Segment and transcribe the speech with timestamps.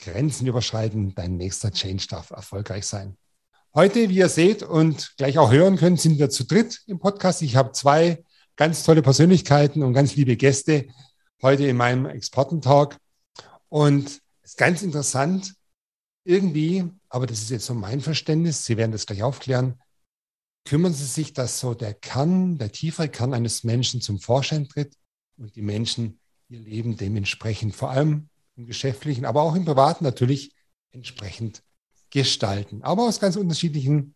[0.00, 3.16] Grenzen überschreiten, dein nächster Change darf erfolgreich sein.
[3.74, 7.42] Heute, wie ihr seht und gleich auch hören könnt, sind wir zu dritt im Podcast.
[7.42, 8.24] Ich habe zwei
[8.56, 10.88] ganz tolle Persönlichkeiten und ganz liebe Gäste
[11.42, 12.96] heute in meinem Expertentalk.
[13.68, 14.06] Und
[14.42, 15.54] es ist ganz interessant,
[16.24, 19.80] irgendwie, aber das ist jetzt so mein Verständnis, Sie werden das gleich aufklären,
[20.64, 24.94] kümmern Sie sich, dass so der Kern, der tiefere Kern eines Menschen zum Vorschein tritt
[25.36, 28.29] und die Menschen ihr Leben dementsprechend vor allem
[28.60, 30.54] im geschäftlichen, aber auch im privaten natürlich
[30.92, 31.62] entsprechend
[32.10, 32.82] gestalten.
[32.82, 34.14] Aber aus ganz unterschiedlichen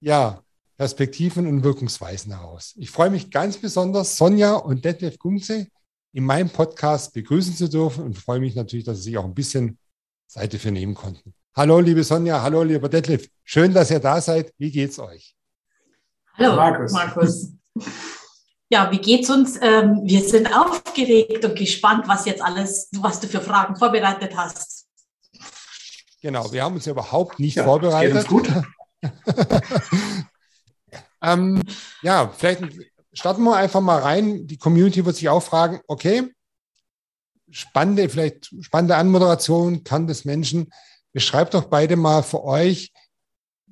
[0.00, 0.42] ja,
[0.78, 2.74] Perspektiven und Wirkungsweisen heraus.
[2.76, 5.68] Ich freue mich ganz besonders, Sonja und Detlef Gumze
[6.12, 9.34] in meinem Podcast begrüßen zu dürfen und freue mich natürlich, dass Sie sich auch ein
[9.34, 9.78] bisschen
[10.26, 11.34] Seite für nehmen konnten.
[11.54, 13.28] Hallo, liebe Sonja, hallo, lieber Detlef.
[13.44, 14.52] Schön, dass ihr da seid.
[14.56, 15.36] Wie geht's euch?
[16.34, 16.92] Hallo, Markus.
[16.92, 17.52] Markus.
[18.72, 19.58] Ja, wie geht's uns?
[19.60, 24.86] Ähm, wir sind aufgeregt und gespannt, was jetzt alles, was du für Fragen vorbereitet hast.
[26.22, 28.26] Genau, wir haben uns ja überhaupt nicht ja, vorbereitet.
[28.28, 28.50] Gut.
[31.22, 31.62] ähm,
[32.00, 32.62] ja, vielleicht
[33.12, 34.46] starten wir einfach mal rein.
[34.46, 36.32] Die Community wird sich auch fragen, okay,
[37.50, 40.72] spannende, vielleicht spannende Anmoderation, kann des Menschen.
[41.12, 42.90] Beschreibt doch beide mal für euch,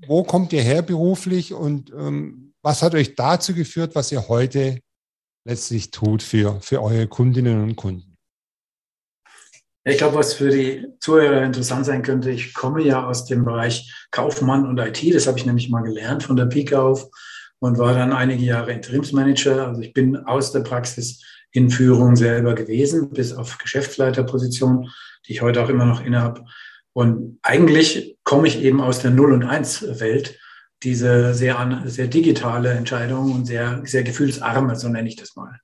[0.06, 4.78] wo kommt ihr her beruflich und ähm, was hat euch dazu geführt, was ihr heute
[5.44, 8.16] letztlich tut für, für eure Kundinnen und Kunden?
[9.84, 13.92] Ich glaube, was für die Zuhörer interessant sein könnte, ich komme ja aus dem Bereich
[14.10, 17.08] Kaufmann und IT, das habe ich nämlich mal gelernt von der Pike auf
[17.60, 19.68] und war dann einige Jahre Interimsmanager.
[19.68, 24.90] Also ich bin aus der Praxis in Führung selber gewesen, bis auf Geschäftsleiterposition,
[25.26, 26.44] die ich heute auch immer noch innehabe.
[26.92, 30.39] Und eigentlich komme ich eben aus der Null- und Eins-Welt
[30.82, 35.60] diese sehr, sehr digitale Entscheidung und sehr, sehr gefühlsarme, so nenne ich das mal.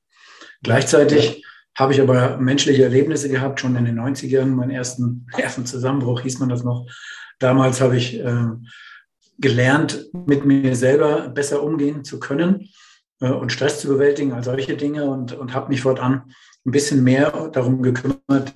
[0.63, 1.45] Gleichzeitig
[1.77, 6.39] habe ich aber menschliche Erlebnisse gehabt, schon in den 90ern, meinen ersten, ersten Zusammenbruch hieß
[6.39, 6.87] man das noch.
[7.39, 8.49] Damals habe ich äh,
[9.39, 12.69] gelernt, mit mir selber besser umgehen zu können
[13.21, 16.33] äh, und Stress zu bewältigen, all solche Dinge und, und habe mich fortan
[16.65, 18.53] ein bisschen mehr darum gekümmert,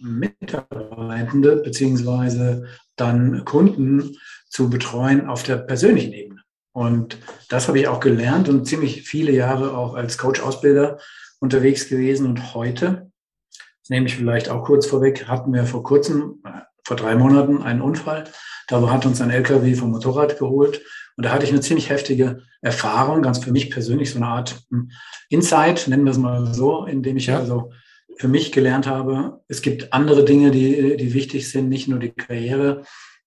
[0.00, 2.66] Mitarbeitende beziehungsweise
[2.96, 4.16] dann Kunden
[4.54, 6.40] zu betreuen auf der persönlichen Ebene.
[6.72, 10.98] Und das habe ich auch gelernt und ziemlich viele Jahre auch als Coach-Ausbilder
[11.40, 12.26] unterwegs gewesen.
[12.26, 13.10] Und heute,
[13.50, 17.62] das nehme ich vielleicht auch kurz vorweg, hatten wir vor kurzem, äh, vor drei Monaten,
[17.62, 18.24] einen Unfall.
[18.68, 20.82] Da hat uns ein LKW vom Motorrad geholt.
[21.16, 24.60] Und da hatte ich eine ziemlich heftige Erfahrung, ganz für mich persönlich, so eine Art
[24.70, 24.90] hm,
[25.30, 27.38] Insight, nennen wir es mal so, indem ich ja.
[27.38, 27.72] also
[28.18, 32.12] für mich gelernt habe, es gibt andere Dinge, die, die wichtig sind, nicht nur die
[32.12, 32.84] Karriere,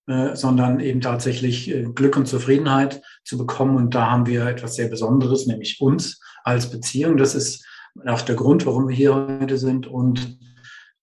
[0.07, 3.75] äh, sondern eben tatsächlich äh, Glück und Zufriedenheit zu bekommen.
[3.75, 7.17] Und da haben wir etwas sehr Besonderes, nämlich uns als Beziehung.
[7.17, 7.65] Das ist
[8.05, 10.39] auch der Grund, warum wir hier heute sind und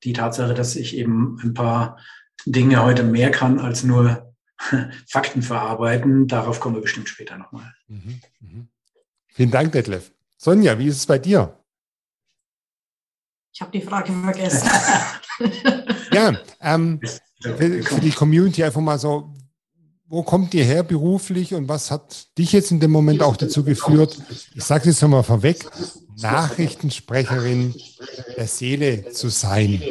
[0.04, 1.98] die Tatsache, dass ich eben ein paar
[2.46, 4.34] Dinge heute mehr kann als nur
[5.06, 6.26] Fakten verarbeiten.
[6.26, 7.74] Darauf kommen wir bestimmt später nochmal.
[7.88, 8.68] Mhm, mhm.
[9.28, 10.12] Vielen Dank, Detlef.
[10.38, 11.58] Sonja, wie ist es bei dir?
[13.52, 14.68] Ich habe die Frage vergessen.
[16.12, 17.00] ja, ähm,
[17.44, 19.32] für, für die Community einfach mal so,
[20.06, 23.64] wo kommt ihr her beruflich und was hat dich jetzt in dem Moment auch dazu
[23.64, 24.18] geführt,
[24.54, 25.66] ich sage es nochmal vorweg,
[26.16, 27.74] Nachrichtensprecherin
[28.36, 29.82] der Seele zu sein?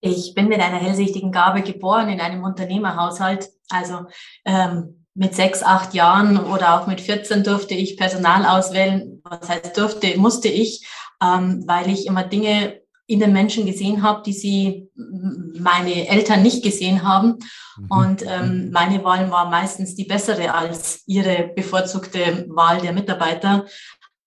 [0.00, 3.50] Ich bin mit einer hellsichtigen Gabe geboren in einem Unternehmerhaushalt.
[3.68, 4.06] Also
[4.46, 9.20] ähm, mit sechs, acht Jahren oder auch mit 14 durfte ich Personal auswählen.
[9.24, 10.86] Was heißt durfte, musste ich
[11.22, 12.79] ähm, weil ich immer Dinge
[13.10, 17.38] in den Menschen gesehen habe, die sie meine Eltern nicht gesehen haben.
[17.76, 17.86] Mhm.
[17.90, 23.66] Und ähm, meine Wahl war meistens die bessere als ihre bevorzugte Wahl der Mitarbeiter.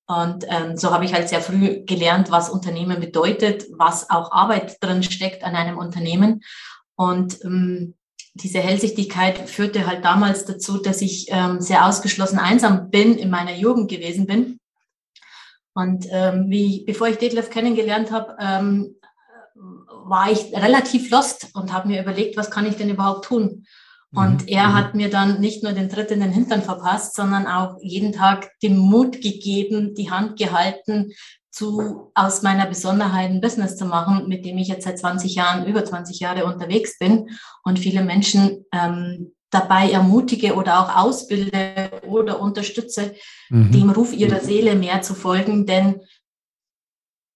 [0.05, 4.77] Und ähm, so habe ich halt sehr früh gelernt, was Unternehmen bedeutet, was auch Arbeit
[4.81, 6.41] drin steckt an einem Unternehmen.
[6.95, 7.95] Und ähm,
[8.33, 13.55] diese Hellsichtigkeit führte halt damals dazu, dass ich ähm, sehr ausgeschlossen einsam bin, in meiner
[13.55, 14.59] Jugend gewesen bin.
[15.73, 18.95] Und ähm, wie, bevor ich Detlef kennengelernt habe, ähm,
[20.05, 23.65] war ich relativ lost und habe mir überlegt, was kann ich denn überhaupt tun?
[24.13, 24.47] Und mhm.
[24.47, 24.73] er mhm.
[24.73, 28.51] hat mir dann nicht nur den Tritt in den Hintern verpasst, sondern auch jeden Tag
[28.61, 31.11] den Mut gegeben, die Hand gehalten,
[31.49, 35.67] zu, aus meiner Besonderheit ein Business zu machen, mit dem ich jetzt seit 20 Jahren,
[35.67, 37.29] über 20 Jahre unterwegs bin
[37.63, 43.15] und viele Menschen ähm, dabei ermutige oder auch ausbilde oder unterstütze,
[43.49, 43.71] mhm.
[43.71, 46.01] dem Ruf ihrer Seele mehr zu folgen, denn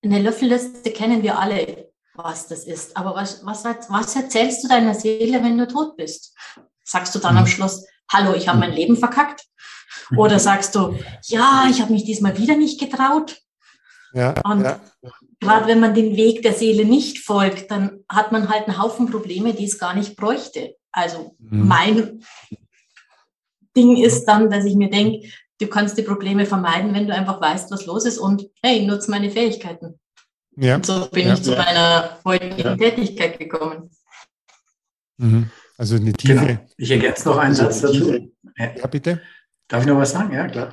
[0.03, 2.95] eine Löffelliste kennen wir alle, was das ist.
[2.95, 6.35] Aber was, was, was erzählst du deiner Seele, wenn du tot bist?
[6.83, 7.39] Sagst du dann mhm.
[7.39, 9.45] am Schluss, hallo, ich habe mein Leben verkackt?
[10.15, 13.37] Oder sagst du, ja, ich habe mich diesmal wieder nicht getraut?
[14.13, 14.79] Ja, und ja.
[15.41, 19.11] gerade wenn man den Weg der Seele nicht folgt, dann hat man halt einen Haufen
[19.11, 20.76] Probleme, die es gar nicht bräuchte.
[20.91, 21.67] Also mhm.
[21.67, 22.21] mein
[23.75, 25.27] Ding ist dann, dass ich mir denke,
[25.59, 29.11] du kannst die Probleme vermeiden, wenn du einfach weißt, was los ist und hey, nutze
[29.11, 29.99] meine Fähigkeiten.
[30.55, 30.75] Ja.
[30.75, 31.33] Und so bin ja.
[31.33, 33.91] ich zu meiner heutigen Tätigkeit gekommen.
[35.17, 35.51] Mhm.
[35.77, 36.33] Also eine tiefe.
[36.33, 36.59] Genau.
[36.77, 38.33] Ich ergänze noch einen also Satz dazu.
[38.57, 39.21] Ja, bitte.
[39.67, 40.33] Darf ich noch was sagen?
[40.33, 40.71] Ja, klar.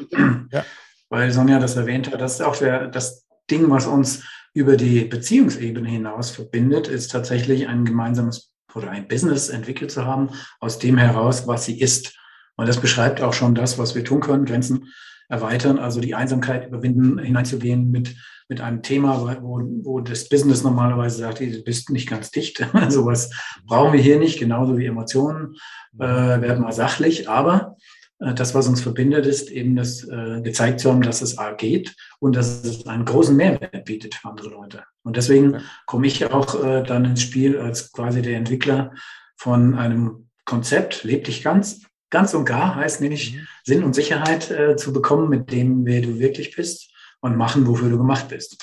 [0.50, 0.64] Ja.
[1.10, 4.24] Weil Sonja das erwähnt hat, das ist auch der, das Ding, was uns
[4.54, 10.30] über die Beziehungsebene hinaus verbindet, ist tatsächlich ein gemeinsames oder ein Business entwickelt zu haben,
[10.60, 12.16] aus dem heraus, was sie ist.
[12.56, 14.92] Und das beschreibt auch schon das, was wir tun können, Grenzen
[15.28, 18.14] erweitern, also die Einsamkeit überwinden, hineinzugehen mit,
[18.48, 22.64] mit einem Thema, wo, wo das Business normalerweise sagt, du bist nicht ganz dicht.
[22.88, 23.30] Sowas
[23.64, 25.56] brauchen wir hier nicht, genauso wie Emotionen,
[25.98, 27.76] äh, werden mal sachlich, aber
[28.20, 31.52] äh, das, was uns verbindet, ist eben das äh, gezeigt zu haben, dass es A
[31.52, 34.84] geht und dass es einen großen Mehrwert bietet für andere Leute.
[35.04, 38.92] Und deswegen komme ich auch äh, dann ins Spiel als quasi der Entwickler
[39.36, 43.46] von einem Konzept, leb dich ganz, ganz und gar, heißt nämlich mhm.
[43.64, 46.90] Sinn und Sicherheit äh, zu bekommen, mit dem, wer du wirklich bist
[47.20, 48.56] und machen, wofür du gemacht bist.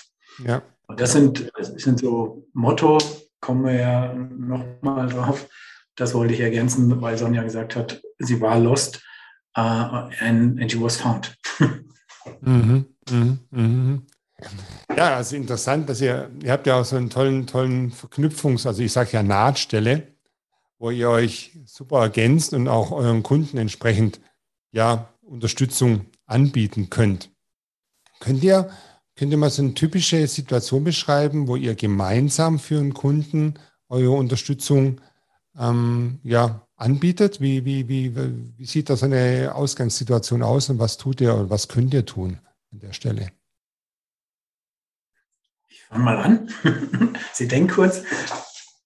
[0.43, 0.63] Ja.
[0.87, 2.97] Und das sind, das sind so Motto,
[3.39, 5.47] kommen wir ja nochmal drauf.
[5.95, 9.03] Das wollte ich ergänzen, weil Sonja gesagt hat, sie war lost
[9.57, 11.37] uh, and, and she was found.
[12.41, 14.07] mhm, mhm, mhm.
[14.95, 18.83] Ja, also interessant, dass ihr, ihr habt ja auch so einen tollen, tollen Verknüpfungs-, also
[18.83, 20.07] ich sage ja Nahtstelle,
[20.79, 24.19] wo ihr euch super ergänzt und auch euren Kunden entsprechend
[24.71, 27.29] ja Unterstützung anbieten könnt.
[28.19, 28.69] Könnt ihr,
[29.15, 33.55] könnt ihr mal so eine typische Situation beschreiben, wo ihr gemeinsam für einen Kunden
[33.89, 35.01] eure Unterstützung
[35.57, 37.41] ähm, ja, anbietet?
[37.41, 41.49] Wie, wie, wie, wie sieht da so eine Ausgangssituation aus und was tut ihr oder
[41.49, 42.39] was könnt ihr tun
[42.71, 43.31] an der Stelle?
[45.91, 46.49] Fange mal an.
[47.33, 48.03] Sie denken kurz.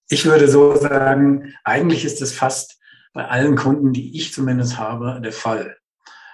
[0.09, 2.79] Ich würde so sagen, eigentlich ist es fast
[3.13, 5.77] bei allen Kunden, die ich zumindest habe, der Fall.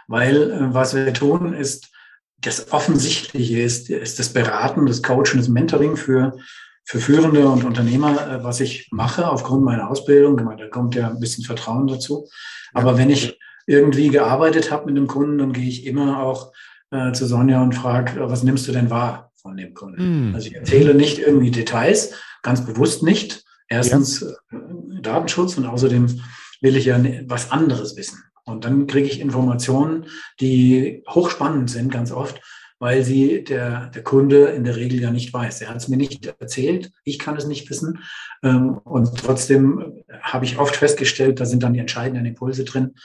[0.07, 1.89] Weil äh, was wir tun, ist,
[2.37, 6.37] das Offensichtliche ist, ist das Beraten, das Coaching, das Mentoring für
[6.83, 10.37] für Führende und Unternehmer, äh, was ich mache aufgrund meiner Ausbildung.
[10.57, 12.27] Da kommt ja ein bisschen Vertrauen dazu.
[12.73, 13.37] Aber wenn ich
[13.67, 16.51] irgendwie gearbeitet habe mit einem Kunden, dann gehe ich immer auch
[16.91, 20.31] äh, zu Sonja und frage, äh, was nimmst du denn wahr von dem Kunden?
[20.31, 20.35] Mm.
[20.35, 23.43] Also ich erzähle nicht irgendwie Details, ganz bewusst nicht.
[23.67, 24.57] Erstens ja.
[24.57, 26.21] Äh, Datenschutz und außerdem
[26.61, 28.23] will ich ja was anderes wissen.
[28.43, 30.05] Und dann kriege ich Informationen,
[30.39, 32.41] die hochspannend sind, ganz oft,
[32.79, 35.61] weil sie der, der Kunde in der Regel ja nicht weiß.
[35.61, 37.99] Er hat es mir nicht erzählt, ich kann es nicht wissen.
[38.43, 42.95] Ähm, und trotzdem habe ich oft festgestellt, da sind dann die entscheidenden Impulse drin,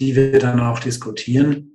[0.00, 1.74] die wir dann auch diskutieren.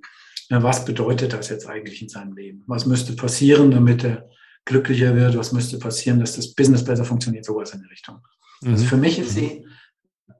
[0.50, 2.62] Was bedeutet das jetzt eigentlich in seinem Leben?
[2.66, 4.28] Was müsste passieren, damit er
[4.64, 5.36] glücklicher wird?
[5.36, 7.44] Was müsste passieren, dass das Business besser funktioniert?
[7.44, 8.16] Sowas in die Richtung.
[8.60, 8.72] Also mhm.
[8.74, 9.66] Also für mich ist sie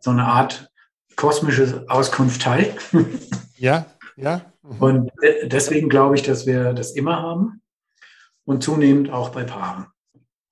[0.01, 0.71] so eine Art
[1.17, 2.75] kosmische Auskunft Teil.
[3.59, 4.53] Ja, ja.
[4.63, 4.79] Mhm.
[4.81, 5.11] Und
[5.45, 7.63] deswegen glaube ich, dass wir das immer haben
[8.45, 9.87] und zunehmend auch bei Paaren.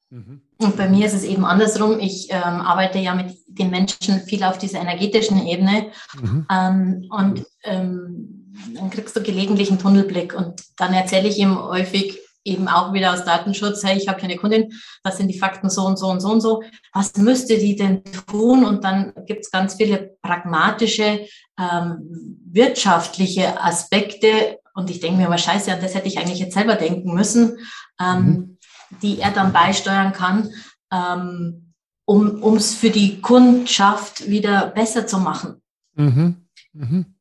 [0.09, 0.40] Mhm.
[0.57, 1.99] Und bei mir ist es eben andersrum.
[1.99, 5.90] Ich ähm, arbeite ja mit den Menschen viel auf dieser energetischen Ebene.
[6.19, 6.47] Mhm.
[6.50, 8.44] Ähm, und ähm,
[8.75, 10.35] dann kriegst du gelegentlich einen Tunnelblick.
[10.35, 14.29] Und dann erzähle ich ihm häufig, eben auch wieder aus Datenschutz, hey, ich habe hier
[14.29, 16.63] eine Kundin, das sind die Fakten so und so und so und so.
[16.93, 18.65] Was müsste die denn tun?
[18.65, 21.27] Und dann gibt es ganz viele pragmatische,
[21.59, 24.59] ähm, wirtschaftliche Aspekte.
[24.75, 27.59] Und ich denke mir immer, scheiße, an das hätte ich eigentlich jetzt selber denken müssen,
[27.99, 28.59] ähm, mhm.
[29.03, 30.51] die er dann beisteuern kann,
[30.93, 31.73] ähm,
[32.05, 35.63] um es für die Kundschaft wieder besser zu machen.
[35.95, 36.47] Mhm.
[36.75, 37.13] Mhm.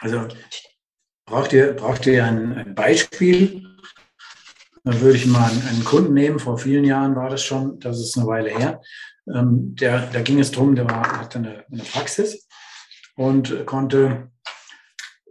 [0.00, 0.26] Also
[1.26, 3.64] braucht ihr, braucht ihr ein, ein Beispiel,
[4.84, 8.16] dann würde ich mal einen Kunden nehmen, vor vielen Jahren war das schon, das ist
[8.16, 8.80] eine Weile her.
[9.32, 12.48] Ähm, der, da ging es darum, der war, hatte eine, eine Praxis
[13.16, 14.30] und konnte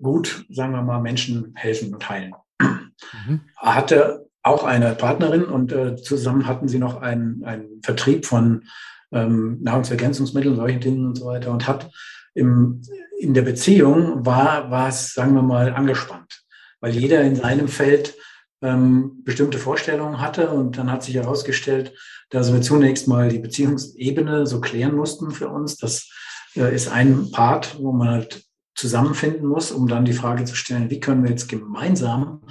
[0.02, 2.34] gut, sagen wir mal, Menschen helfen und heilen.
[2.60, 3.42] Mhm.
[3.62, 8.64] Er hatte auch eine Partnerin und äh, zusammen hatten sie noch einen, einen Vertrieb von
[9.12, 11.90] ähm, Nahrungsergänzungsmittel, solche Dinge und so weiter und hat
[12.34, 12.82] im,
[13.18, 16.44] in der Beziehung war, war es, sagen wir mal, angespannt,
[16.80, 18.16] weil jeder in seinem Feld
[18.62, 21.94] ähm, bestimmte Vorstellungen hatte und dann hat sich herausgestellt,
[22.30, 25.78] dass wir zunächst mal die Beziehungsebene so klären mussten für uns.
[25.78, 26.10] Das
[26.56, 28.44] äh, ist ein Part, wo man halt
[28.76, 32.42] zusammenfinden muss, um dann die Frage zu stellen, wie können wir jetzt gemeinsam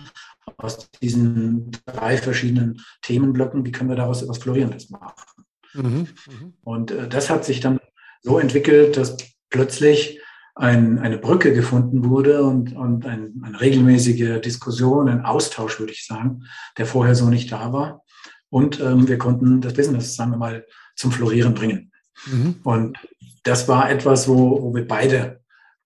[0.56, 5.12] aus diesen drei verschiedenen Themenblöcken, wie können wir daraus etwas Florierendes machen?
[5.74, 6.54] Mhm, mhm.
[6.62, 7.78] Und äh, das hat sich dann
[8.22, 9.16] so entwickelt, dass
[9.50, 10.20] plötzlich
[10.56, 16.06] ein, eine Brücke gefunden wurde und, und ein, eine regelmäßige Diskussion, ein Austausch, würde ich
[16.06, 16.44] sagen,
[16.78, 18.02] der vorher so nicht da war.
[18.48, 21.92] Und ähm, wir konnten das Business, sagen wir mal, zum Florieren bringen.
[22.26, 22.56] Mhm.
[22.64, 22.98] Und
[23.42, 25.40] das war etwas, wo, wo wir beide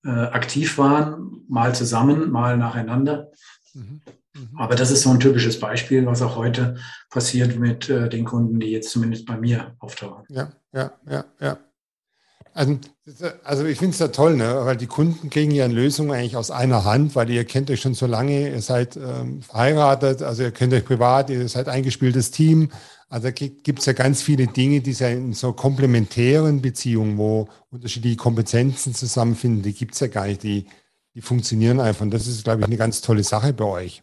[0.04, 3.32] äh, aktiv waren, mal zusammen, mal nacheinander.
[3.74, 4.02] Mhm.
[4.34, 4.50] Mhm.
[4.56, 6.76] Aber das ist so ein typisches Beispiel, was auch heute
[7.10, 10.24] passiert mit äh, den Kunden, die jetzt zumindest bei mir auftauchen.
[10.28, 11.58] Ja, ja, ja, ja.
[12.52, 12.78] Also,
[13.44, 14.60] also ich finde es ja toll, ne?
[14.64, 17.80] weil die Kunden kriegen ja eine Lösung eigentlich aus einer Hand, weil ihr kennt euch
[17.80, 22.30] schon so lange, ihr seid ähm, verheiratet, also ihr kennt euch privat, ihr seid eingespieltes
[22.30, 22.70] Team.
[23.08, 27.48] Also da gibt es ja ganz viele Dinge, die ja in so komplementären Beziehungen, wo
[27.70, 30.66] unterschiedliche Kompetenzen zusammenfinden, die gibt es ja gar nicht, die,
[31.14, 32.02] die funktionieren einfach.
[32.02, 34.02] Und das ist, glaube ich, eine ganz tolle Sache bei euch.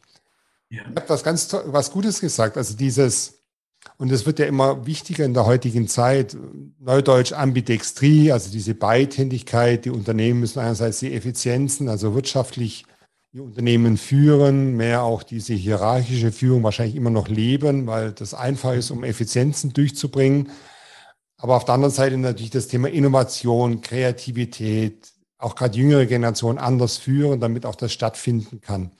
[0.69, 0.81] Ja.
[0.81, 2.57] Ihr habt was ganz was Gutes gesagt.
[2.57, 3.36] Also dieses,
[3.97, 6.37] und es wird ja immer wichtiger in der heutigen Zeit,
[6.79, 9.85] Neudeutsch Ambidextrie, also diese Beidhändigkeit.
[9.85, 12.85] Die Unternehmen müssen einerseits die Effizienzen, also wirtschaftlich
[13.33, 18.73] die Unternehmen führen, mehr auch diese hierarchische Führung wahrscheinlich immer noch leben, weil das einfach
[18.73, 20.51] ist, um Effizienzen durchzubringen.
[21.37, 26.97] Aber auf der anderen Seite natürlich das Thema Innovation, Kreativität, auch gerade jüngere Generationen anders
[26.97, 28.91] führen, damit auch das stattfinden kann.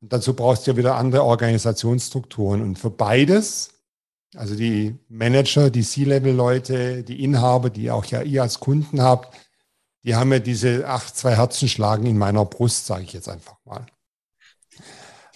[0.00, 2.62] Und dazu brauchst du ja wieder andere Organisationsstrukturen.
[2.62, 3.75] Und für beides,
[4.36, 9.34] also die Manager, die C-Level-Leute, die Inhaber, die auch ja ihr als Kunden habt,
[10.04, 13.56] die haben ja diese acht, zwei Herzen schlagen in meiner Brust, sage ich jetzt einfach
[13.64, 13.86] mal.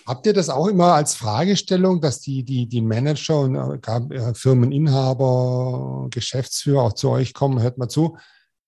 [0.07, 6.09] Habt ihr das auch immer als Fragestellung, dass die, die, die Manager und äh, Firmeninhaber,
[6.11, 7.63] Geschäftsführer auch zu euch kommen?
[7.63, 8.17] Hört mal zu,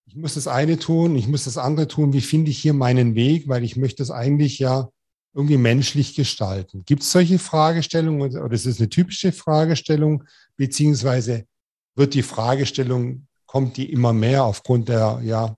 [0.07, 2.13] ich muss das eine tun, ich muss das andere tun.
[2.13, 3.49] Wie finde ich hier meinen Weg?
[3.49, 4.89] Weil ich möchte es eigentlich ja
[5.35, 6.85] irgendwie menschlich gestalten.
[6.85, 10.25] Gibt es solche Fragestellungen oder ist es eine typische Fragestellung?
[10.57, 11.47] Beziehungsweise
[11.95, 15.57] wird die Fragestellung, kommt die immer mehr aufgrund der ja,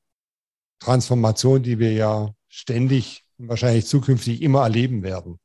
[0.79, 5.39] Transformation, die wir ja ständig und wahrscheinlich zukünftig immer erleben werden?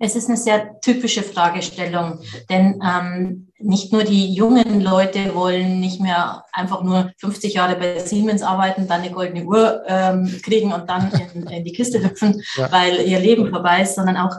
[0.00, 6.00] Es ist eine sehr typische Fragestellung, denn ähm, nicht nur die jungen Leute wollen nicht
[6.00, 10.88] mehr einfach nur 50 Jahre bei Siemens arbeiten, dann eine goldene Uhr ähm, kriegen und
[10.88, 12.70] dann in, in die Kiste hüpfen, ja.
[12.70, 14.36] weil ihr Leben vorbei ist, sondern auch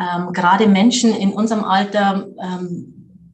[0.00, 3.28] ähm, gerade Menschen in unserem Alter, ähm,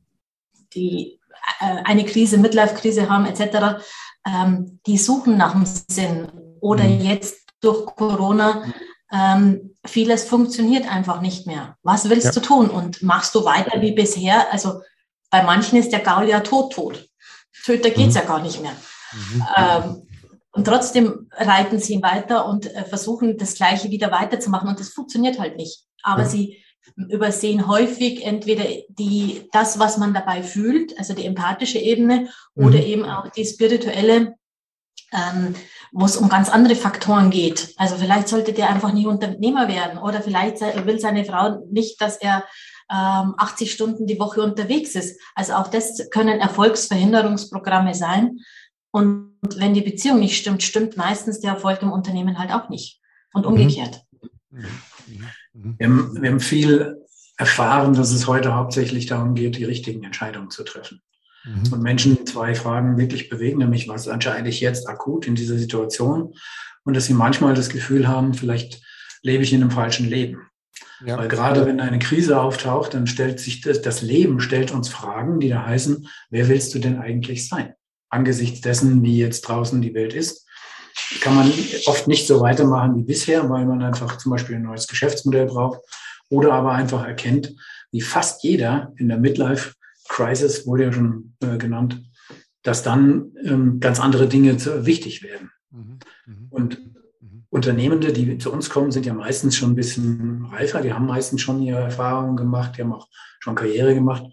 [0.74, 1.20] die
[1.60, 3.80] äh, eine Krise, Midlife-Krise haben etc.,
[4.26, 6.28] ähm, die suchen nach dem Sinn.
[6.60, 7.00] Oder mhm.
[7.00, 8.64] jetzt durch Corona
[9.12, 11.76] ähm, vieles funktioniert einfach nicht mehr.
[11.82, 12.32] Was willst ja.
[12.32, 12.70] du tun?
[12.70, 14.52] Und machst du weiter wie bisher?
[14.52, 14.80] Also
[15.30, 17.08] bei manchen ist der Gaul ja tot, tot.
[17.64, 18.20] Töter geht's mhm.
[18.20, 18.72] ja gar nicht mehr.
[19.12, 19.46] Mhm.
[19.56, 20.02] Ähm,
[20.52, 24.68] und trotzdem reiten sie ihn weiter und äh, versuchen, das Gleiche wieder weiterzumachen.
[24.68, 25.84] Und das funktioniert halt nicht.
[26.02, 26.28] Aber ja.
[26.28, 26.62] sie
[26.96, 32.66] übersehen häufig entweder die, das, was man dabei fühlt, also die empathische Ebene, mhm.
[32.66, 34.34] oder eben auch die spirituelle
[35.12, 35.54] ähm,
[35.92, 37.72] wo es um ganz andere Faktoren geht.
[37.76, 42.16] Also vielleicht sollte der einfach nie Unternehmer werden oder vielleicht will seine Frau nicht, dass
[42.16, 42.44] er
[42.90, 45.20] ähm, 80 Stunden die Woche unterwegs ist.
[45.34, 48.38] Also auch das können Erfolgsverhinderungsprogramme sein.
[48.90, 53.00] Und wenn die Beziehung nicht stimmt, stimmt meistens der Erfolg im Unternehmen halt auch nicht.
[53.32, 53.52] Und mhm.
[53.52, 54.02] umgekehrt.
[54.50, 54.66] Mhm.
[55.52, 56.96] Wir, haben, wir haben viel
[57.36, 61.02] erfahren, dass es heute hauptsächlich darum geht, die richtigen Entscheidungen zu treffen
[61.44, 61.72] mhm.
[61.72, 66.34] und Menschen zwei Fragen wirklich bewegen, nämlich was entscheide ich jetzt akut in dieser Situation
[66.84, 68.82] und dass sie manchmal das Gefühl haben, vielleicht
[69.22, 70.48] lebe ich in einem falschen Leben.
[71.04, 71.16] Ja.
[71.16, 75.38] Weil gerade wenn eine Krise auftaucht, dann stellt sich das, das Leben stellt uns Fragen,
[75.38, 77.74] die da heißen, wer willst du denn eigentlich sein?
[78.10, 80.46] Angesichts dessen, wie jetzt draußen die Welt ist,
[81.20, 81.52] kann man
[81.86, 85.80] oft nicht so weitermachen wie bisher, weil man einfach zum Beispiel ein neues Geschäftsmodell braucht
[86.28, 87.54] oder aber einfach erkennt,
[87.92, 89.74] wie fast jeder in der Midlife
[90.08, 92.02] Crisis wurde ja schon äh, genannt,
[92.62, 95.50] dass dann ähm, ganz andere Dinge zu, wichtig werden.
[95.70, 95.98] Mhm.
[96.26, 96.46] Mhm.
[96.50, 96.80] Und
[97.20, 97.44] mhm.
[97.50, 101.40] Unternehmende, die zu uns kommen, sind ja meistens schon ein bisschen reifer, die haben meistens
[101.40, 103.08] schon ihre Erfahrungen gemacht, die haben auch
[103.40, 104.24] schon Karriere gemacht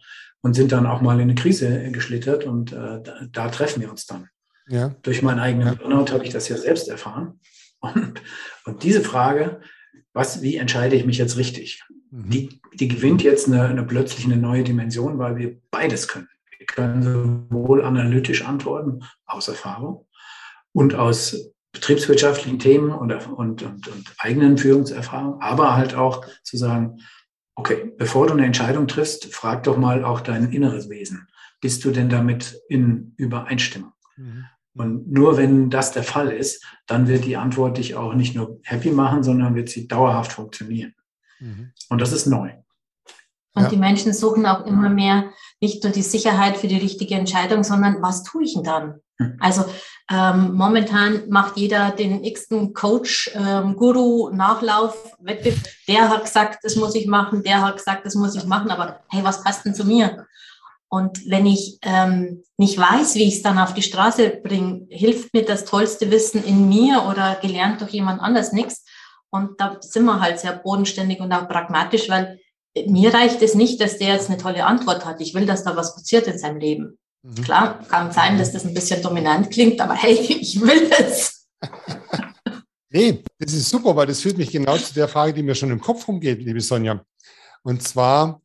[0.42, 3.90] und sind dann auch mal in eine Krise geschlittert und äh, da, da, treffen wir
[3.90, 4.28] uns dann.
[4.68, 4.96] Ja.
[5.04, 5.74] Durch meinen eigenen ja.
[5.76, 7.40] Burnout habe ich das ja selbst erfahren.
[7.80, 8.22] Und,
[8.66, 9.62] und diese Frage,
[10.14, 11.84] was, wie entscheide ich mich jetzt richtig?
[12.12, 16.30] Die, die gewinnt jetzt eine, eine plötzlich eine neue Dimension, weil wir beides können.
[16.50, 17.04] Wir Wir können
[17.52, 20.08] sowohl analytisch antworten, aus Erfahrung
[20.72, 27.00] und aus betriebswirtschaftlichen Themen und, und, und, und eigenen Führungserfahrungen, aber halt auch zu sagen,
[27.56, 31.28] okay, bevor du eine Entscheidung triffst, frag doch mal auch dein inneres Wesen.
[31.62, 33.92] Bist du denn damit in Übereinstimmung?
[34.18, 34.46] Mhm.
[34.74, 38.60] Und nur wenn das der Fall ist, dann wird die Antwort dich auch nicht nur
[38.64, 40.94] happy machen, sondern wird sie dauerhaft funktionieren.
[41.40, 41.72] Mhm.
[41.90, 42.52] Und das ist neu.
[43.56, 43.70] Und ja.
[43.70, 48.02] die Menschen suchen auch immer mehr nicht nur die Sicherheit für die richtige Entscheidung, sondern
[48.02, 49.00] was tue ich denn dann?
[49.18, 49.38] Hm.
[49.40, 49.64] Also
[50.12, 55.64] ähm, momentan macht jeder den nächsten Coach, ähm, Guru, Nachlauf, Wettbewerb.
[55.88, 59.00] Der hat gesagt, das muss ich machen, der hat gesagt, das muss ich machen, aber
[59.10, 60.28] hey, was passt denn zu mir?
[60.90, 65.34] Und wenn ich ähm, nicht weiß, wie ich es dann auf die Straße bringe, hilft
[65.34, 68.86] mir das tollste Wissen in mir oder gelernt durch jemand anders nichts.
[69.36, 72.40] Und da sind wir halt sehr bodenständig und auch pragmatisch, weil
[72.88, 75.20] mir reicht es nicht, dass der jetzt eine tolle Antwort hat.
[75.20, 76.98] Ich will, dass da was passiert in seinem Leben.
[77.22, 77.44] Mhm.
[77.44, 81.48] Klar, kann sein, dass das ein bisschen dominant klingt, aber hey, ich will es.
[82.90, 85.72] nee, das ist super, weil das führt mich genau zu der Frage, die mir schon
[85.72, 87.04] im Kopf rumgeht, liebe Sonja.
[87.64, 88.42] Und zwar,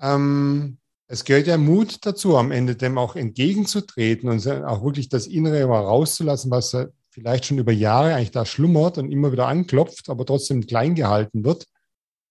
[0.00, 0.78] ähm,
[1.08, 5.66] es gehört ja Mut dazu, am Ende dem auch entgegenzutreten und auch wirklich das Innere
[5.66, 6.76] mal rauszulassen, was
[7.10, 11.44] vielleicht schon über Jahre eigentlich da schlummert und immer wieder anklopft, aber trotzdem klein gehalten
[11.44, 11.66] wird.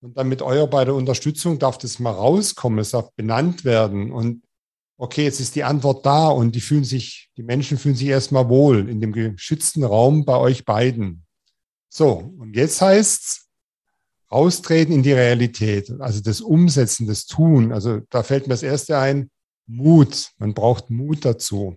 [0.02, 4.12] Und dann mit eurer bei der Unterstützung darf das mal rauskommen, es darf benannt werden.
[4.12, 4.44] Und
[4.98, 8.48] okay, jetzt ist die Antwort da und die fühlen sich, die Menschen fühlen sich erstmal
[8.50, 11.26] wohl in dem geschützten Raum bei euch beiden.
[11.90, 13.48] So, und jetzt heißt's
[14.32, 17.72] raustreten in die Realität, also das Umsetzen, das Tun.
[17.72, 19.32] Also da fällt mir das erste ein,
[19.66, 20.32] Mut.
[20.38, 21.76] Man braucht Mut dazu.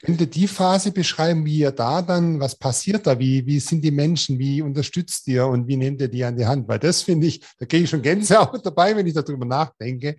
[0.00, 3.82] Könnt ihr die Phase beschreiben, wie ihr da dann, was passiert da, wie, wie sind
[3.82, 6.68] die Menschen, wie unterstützt ihr und wie nehmt ihr die an die Hand?
[6.68, 10.14] Weil das finde ich, da gehe ich schon Gänsehaut dabei, wenn ich darüber nachdenke.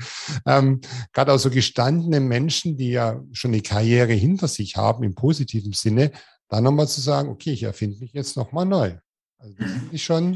[0.45, 0.81] Ähm,
[1.13, 5.71] Gerade auch so gestandene Menschen, die ja schon eine Karriere hinter sich haben, im positiven
[5.71, 6.11] Sinne,
[6.49, 8.95] dann nochmal zu sagen, okay, ich erfinde mich jetzt nochmal neu.
[9.37, 10.35] Also das finde ich schon,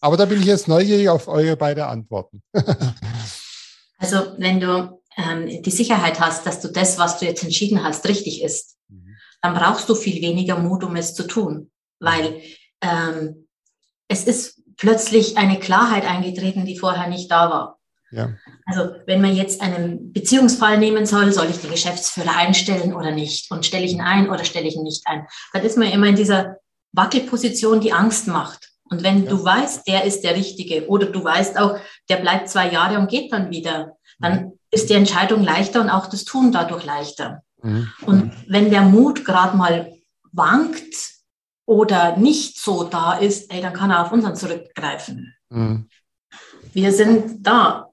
[0.00, 2.42] aber da bin ich jetzt neugierig auf eure beide Antworten.
[3.98, 8.06] also wenn du ähm, die Sicherheit hast, dass du das, was du jetzt entschieden hast,
[8.08, 9.16] richtig ist, mhm.
[9.40, 12.40] dann brauchst du viel weniger Mut, um es zu tun, weil
[12.80, 13.48] ähm,
[14.08, 17.78] es ist plötzlich eine Klarheit eingetreten, die vorher nicht da war.
[18.10, 18.34] Ja.
[18.66, 23.50] Also wenn man jetzt einen Beziehungsfall nehmen soll, soll ich den Geschäftsführer einstellen oder nicht?
[23.50, 25.26] Und stelle ich ihn ein oder stelle ich ihn nicht ein?
[25.52, 26.56] Dann ist man immer in dieser
[26.92, 28.70] Wackelposition, die Angst macht.
[28.84, 29.30] Und wenn ja.
[29.30, 31.78] du weißt, der ist der Richtige oder du weißt auch,
[32.10, 36.06] der bleibt zwei Jahre und geht dann wieder, dann ist die Entscheidung leichter und auch
[36.06, 37.42] das Tun dadurch leichter.
[37.62, 37.92] Mhm.
[38.06, 39.92] Und wenn der Mut gerade mal
[40.32, 40.94] wankt
[41.66, 45.34] oder nicht so da ist, ey, dann kann er auf unseren zurückgreifen.
[45.50, 45.88] Mhm.
[46.72, 47.90] Wir sind da,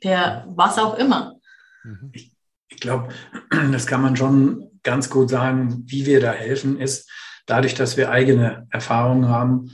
[0.00, 1.34] per was auch immer.
[1.82, 2.10] Mhm.
[2.12, 2.32] Ich,
[2.68, 3.08] ich glaube,
[3.72, 7.10] das kann man schon ganz gut sagen, wie wir da helfen, ist
[7.46, 9.72] dadurch, dass wir eigene Erfahrungen haben,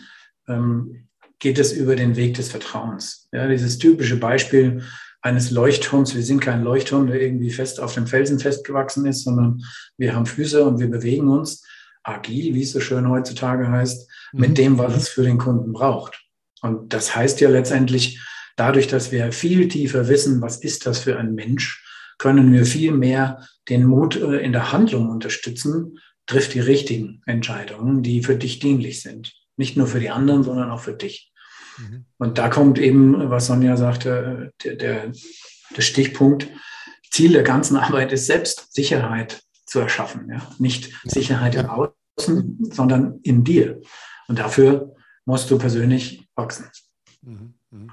[0.49, 3.29] ähm, geht es über den Weg des Vertrauens.
[3.33, 4.83] Ja, dieses typische Beispiel,
[5.23, 6.15] eines Leuchtturms.
[6.15, 9.63] Wir sind kein Leuchtturm, der irgendwie fest auf dem Felsen festgewachsen ist, sondern
[9.97, 11.65] wir haben Füße und wir bewegen uns
[12.03, 14.41] agil, wie es so schön heutzutage heißt, mhm.
[14.41, 16.23] mit dem, was es für den Kunden braucht.
[16.63, 18.21] Und das heißt ja letztendlich,
[18.57, 21.85] dadurch, dass wir viel tiefer wissen, was ist das für ein Mensch,
[22.19, 28.03] können wir viel mehr den Mut äh, in der Handlung unterstützen, trifft die richtigen Entscheidungen,
[28.03, 29.33] die für dich dienlich sind.
[29.57, 31.30] Nicht nur für die anderen, sondern auch für dich.
[31.79, 32.05] Mhm.
[32.19, 35.13] Und da kommt eben, was Sonja sagte, der, der,
[35.77, 36.49] der Stichpunkt,
[37.11, 40.29] Ziel der ganzen Arbeit ist selbst Sicherheit zu erschaffen.
[40.29, 40.47] Ja?
[40.59, 43.81] Nicht Sicherheit im Außen, sondern in dir.
[44.29, 46.67] Und dafür musst du persönlich wachsen.
[47.23, 47.55] Mhm.
[47.71, 47.91] Mhm.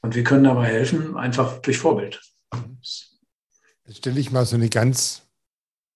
[0.00, 2.20] Und wir können dabei helfen, einfach durch Vorbild.
[3.86, 5.22] Jetzt stelle ich mal so eine ganz,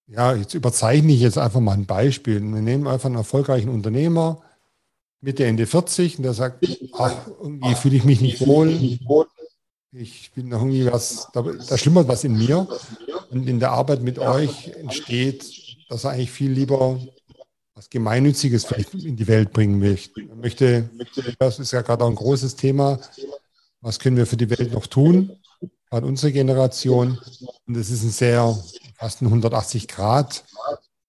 [0.06, 2.40] ja, jetzt überzeichne ich jetzt einfach mal ein Beispiel.
[2.40, 4.42] Wir nehmen einfach einen erfolgreichen Unternehmer,
[5.22, 8.70] Mitte, Ende 40 und der sagt, ach, irgendwie fühle ich mich nicht wohl.
[9.92, 12.66] Ich bin noch irgendwie was, da, da schlimmert was in mir.
[13.30, 15.44] Und in der Arbeit mit euch entsteht,
[15.88, 16.98] dass er eigentlich viel lieber
[17.74, 20.20] was Gemeinnütziges vielleicht in die Welt bringen möchte.
[20.28, 20.90] Er möchte,
[21.38, 22.98] das ist ja gerade auch ein großes Thema.
[23.80, 25.38] Was können wir für die Welt noch tun?
[25.88, 27.18] Gerade unsere Generation.
[27.66, 28.58] Und das ist ein sehr,
[28.96, 30.44] fast ein 180 Grad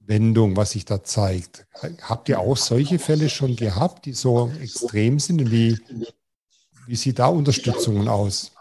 [0.06, 1.66] Wendung, was sich da zeigt.
[2.02, 5.52] Habt ihr auch solche Fälle schon gehabt, die so extrem sind?
[5.52, 5.80] Wie,
[6.88, 8.52] wie sieht da Unterstützungen aus?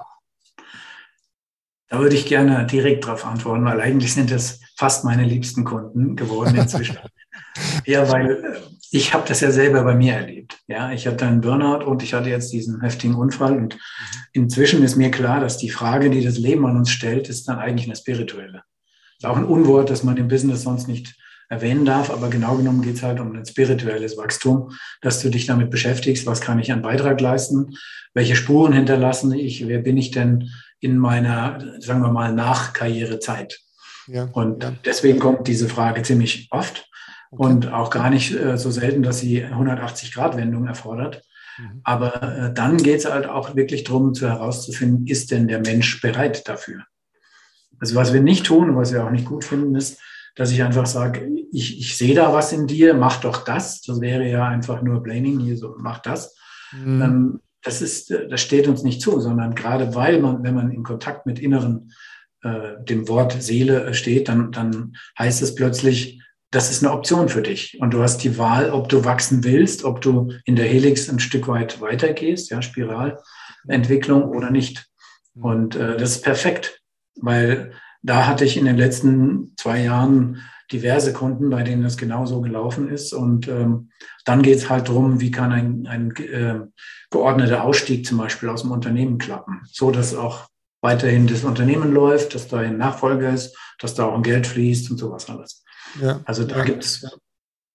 [1.88, 6.16] Da würde ich gerne direkt darauf antworten, weil eigentlich sind das fast meine liebsten Kunden
[6.16, 6.96] geworden inzwischen.
[7.85, 10.59] ja, weil äh, ich habe das ja selber bei mir erlebt.
[10.68, 13.78] Ja, ich hatte einen Burnout und ich hatte jetzt diesen heftigen Unfall und mhm.
[14.33, 17.59] inzwischen ist mir klar, dass die Frage, die das Leben an uns stellt, ist dann
[17.59, 18.62] eigentlich eine spirituelle.
[19.18, 21.14] Ist auch ein Unwort, das man im Business sonst nicht
[21.52, 24.70] erwähnen darf, aber genau genommen geht es halt um ein spirituelles Wachstum,
[25.02, 27.76] dass du dich damit beschäftigst, was kann ich an Beitrag leisten,
[28.14, 30.48] welche Spuren hinterlassen ich, wer bin ich denn
[30.80, 33.60] in meiner, sagen wir mal, Nachkarrierezeit.
[34.06, 34.72] Ja, und ja.
[34.86, 36.88] deswegen kommt diese Frage ziemlich oft
[37.30, 37.44] okay.
[37.44, 41.22] und auch gar nicht äh, so selten, dass sie 180-Grad-Wendung erfordert.
[41.58, 41.82] Mhm.
[41.84, 46.00] Aber äh, dann geht es halt auch wirklich darum, zu herauszufinden, ist denn der Mensch
[46.00, 46.82] bereit dafür?
[47.78, 50.00] Also was wir nicht tun und was wir auch nicht gut finden, ist,
[50.34, 53.82] dass ich einfach sage, ich, ich sehe da was in dir, mach doch das.
[53.82, 56.34] Das wäre ja einfach nur Blaming hier so, mach das.
[56.72, 57.02] Mhm.
[57.02, 60.82] Ähm, das ist, das steht uns nicht zu, sondern gerade weil man, wenn man in
[60.82, 61.92] Kontakt mit inneren,
[62.42, 67.42] äh, dem Wort Seele steht, dann, dann heißt es plötzlich, das ist eine Option für
[67.42, 67.78] dich.
[67.80, 71.20] Und du hast die Wahl, ob du wachsen willst, ob du in der Helix ein
[71.20, 74.86] Stück weit weitergehst, ja, Spiralentwicklung oder nicht.
[75.34, 75.44] Mhm.
[75.44, 76.80] Und äh, das ist perfekt,
[77.20, 82.40] weil da hatte ich in den letzten zwei Jahren diverse Kunden, bei denen das genauso
[82.40, 83.12] gelaufen ist.
[83.12, 83.90] Und ähm,
[84.24, 86.60] dann geht es halt darum, wie kann ein, ein äh,
[87.10, 90.48] geordneter Ausstieg zum Beispiel aus dem Unternehmen klappen, so dass auch
[90.80, 94.90] weiterhin das Unternehmen läuft, dass da ein Nachfolger ist, dass da auch ein Geld fließt
[94.90, 95.64] und sowas alles.
[96.00, 96.20] Ja.
[96.24, 96.64] Also da ja.
[96.64, 97.06] gibt es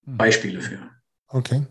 [0.04, 0.78] Beispiele für.
[1.28, 1.66] Okay.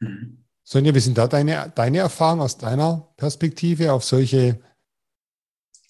[0.00, 0.44] Mhm.
[0.62, 4.60] Sonja, wie sind da deine, deine Erfahrungen aus deiner Perspektive auf solche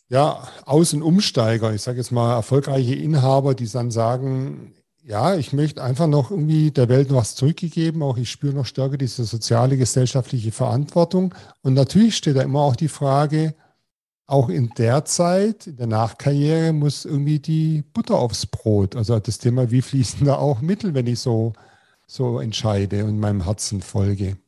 [0.08, 5.52] ja, Aus- und Umsteiger, ich sage jetzt mal erfolgreiche Inhaber, die dann sagen, ja, ich
[5.52, 9.76] möchte einfach noch irgendwie der Welt was zurückgegeben, auch ich spüre noch stärker diese soziale,
[9.76, 11.34] gesellschaftliche Verantwortung.
[11.62, 13.54] Und natürlich steht da immer auch die Frage,
[14.26, 18.96] auch in der Zeit, in der Nachkarriere, muss irgendwie die Butter aufs Brot.
[18.96, 21.52] Also das Thema, wie fließen da auch Mittel, wenn ich so,
[22.06, 24.38] so entscheide und meinem Herzen folge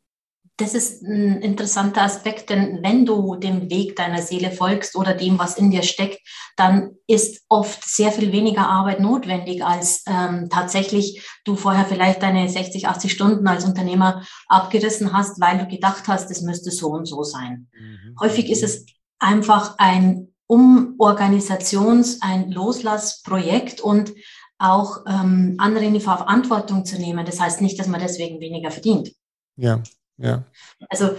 [0.59, 5.39] das ist ein interessanter Aspekt, denn wenn du dem Weg deiner Seele folgst oder dem,
[5.39, 6.21] was in dir steckt,
[6.57, 12.49] dann ist oft sehr viel weniger Arbeit notwendig, als ähm, tatsächlich du vorher vielleicht deine
[12.49, 17.05] 60, 80 Stunden als Unternehmer abgerissen hast, weil du gedacht hast, es müsste so und
[17.05, 17.69] so sein.
[17.79, 18.17] Mhm.
[18.19, 18.87] Häufig ist es
[19.19, 24.15] einfach ein Umorganisations-, ein Loslassprojekt und
[24.59, 27.27] auch ähm, andere in die Verantwortung zu nehmen.
[27.27, 29.13] Das heißt nicht, dass man deswegen weniger verdient.
[29.57, 29.83] Ja,
[30.19, 30.45] ja.
[30.89, 31.11] Also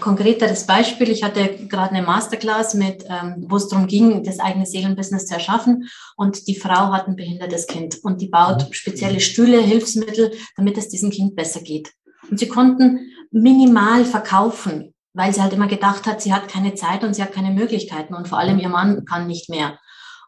[0.00, 4.66] konkreteres Beispiel, ich hatte gerade eine Masterclass mit, ähm, wo es darum ging, das eigene
[4.66, 8.72] Seelenbusiness zu erschaffen und die Frau hat ein behindertes Kind und die baut mhm.
[8.72, 11.92] spezielle Stühle, Hilfsmittel, damit es diesem Kind besser geht.
[12.28, 17.04] Und sie konnten minimal verkaufen, weil sie halt immer gedacht hat, sie hat keine Zeit
[17.04, 19.78] und sie hat keine Möglichkeiten und vor allem ihr Mann kann nicht mehr.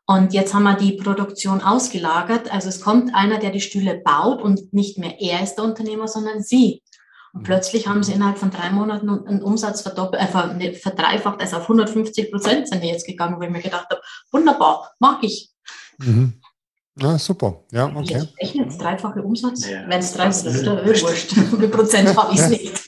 [0.06, 2.52] Und jetzt haben wir die Produktion ausgelagert.
[2.52, 6.08] Also es kommt einer, der die Stühle baut und nicht mehr er ist der Unternehmer,
[6.08, 6.81] sondern sie.
[7.34, 11.62] Und plötzlich haben sie innerhalb von drei Monaten einen Umsatz verdoppelt, äh, verdreifacht, also auf
[11.62, 15.50] 150 Prozent sind die jetzt gegangen, wo ich mir gedacht habe, wunderbar, mag ich.
[15.98, 16.34] Mhm.
[16.98, 17.64] Ja, super.
[17.72, 18.22] Ja, okay.
[18.36, 19.66] Echt jetzt dreifache Umsatz?
[19.66, 19.88] Ja.
[19.88, 21.34] Wenn es drei ist, dann wurscht.
[21.34, 22.86] Wie viel Prozent habe ich es nicht?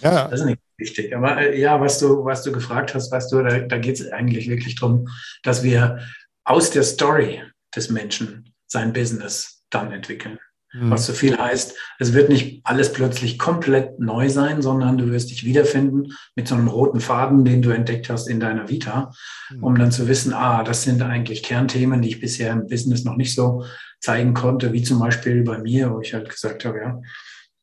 [0.00, 0.28] ja.
[0.28, 1.14] Das ist nicht wichtig.
[1.14, 4.10] Aber äh, ja, was du, was du gefragt hast, weißt du, da, da geht es
[4.10, 5.06] eigentlich wirklich darum,
[5.42, 6.00] dass wir
[6.44, 7.42] aus der Story
[7.74, 10.38] des Menschen sein Business dann entwickeln.
[10.72, 10.90] Mhm.
[10.90, 15.30] Was so viel heißt, es wird nicht alles plötzlich komplett neu sein, sondern du wirst
[15.30, 19.12] dich wiederfinden mit so einem roten Faden, den du entdeckt hast in deiner Vita,
[19.50, 19.64] mhm.
[19.64, 23.16] um dann zu wissen, ah, das sind eigentlich Kernthemen, die ich bisher im Business noch
[23.16, 23.64] nicht so
[24.00, 27.00] zeigen konnte, wie zum Beispiel bei mir, wo ich halt gesagt habe, ja,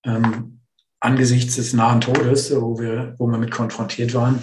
[0.05, 0.59] ähm,
[0.99, 4.39] angesichts des nahen Todes, wo wir, wo wir mit konfrontiert waren,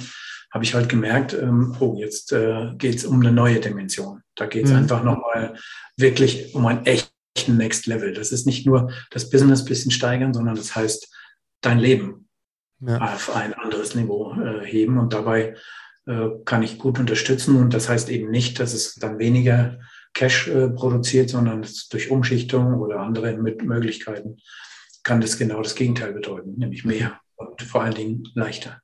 [0.52, 4.20] habe ich halt gemerkt, ähm, oh, jetzt äh, geht es um eine neue Dimension.
[4.34, 4.78] Da geht es mhm.
[4.78, 5.54] einfach nochmal
[5.96, 7.09] wirklich um ein echt
[7.48, 8.12] Next Level.
[8.12, 11.12] Das ist nicht nur das Business ein bisschen steigern, sondern das heißt
[11.60, 12.28] dein Leben
[12.80, 12.98] ja.
[12.98, 15.56] auf ein anderes Niveau äh, heben und dabei
[16.06, 19.78] äh, kann ich gut unterstützen und das heißt eben nicht, dass es dann weniger
[20.14, 24.38] Cash äh, produziert, sondern durch Umschichtung oder andere mit Möglichkeiten
[25.02, 28.80] kann das genau das Gegenteil bedeuten, nämlich mehr und vor allen Dingen leichter.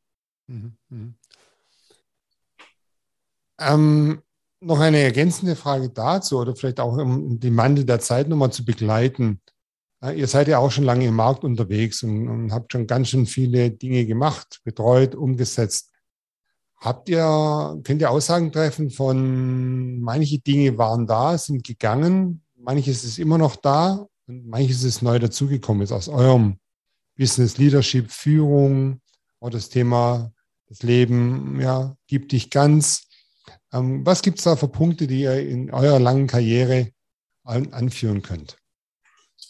[0.46, 0.76] Mhm.
[0.88, 1.14] Mhm.
[3.58, 4.22] Ähm,
[4.66, 8.64] noch eine ergänzende Frage dazu oder vielleicht auch um den Mandel der Zeit nochmal zu
[8.64, 9.40] begleiten.
[10.14, 13.26] Ihr seid ja auch schon lange im Markt unterwegs und, und, habt schon ganz schön
[13.26, 15.90] viele Dinge gemacht, betreut, umgesetzt.
[16.76, 23.18] Habt ihr, könnt ihr Aussagen treffen von manche Dinge waren da, sind gegangen, manches ist
[23.18, 26.58] immer noch da und manches ist neu dazugekommen, ist aus eurem
[27.16, 29.00] Business Leadership, Führung
[29.40, 30.30] oder das Thema
[30.68, 33.08] das Leben, ja, gibt dich ganz.
[33.72, 36.88] Ähm, was gibt es da für Punkte, die ihr in eurer langen Karriere
[37.44, 38.58] an, anführen könnt?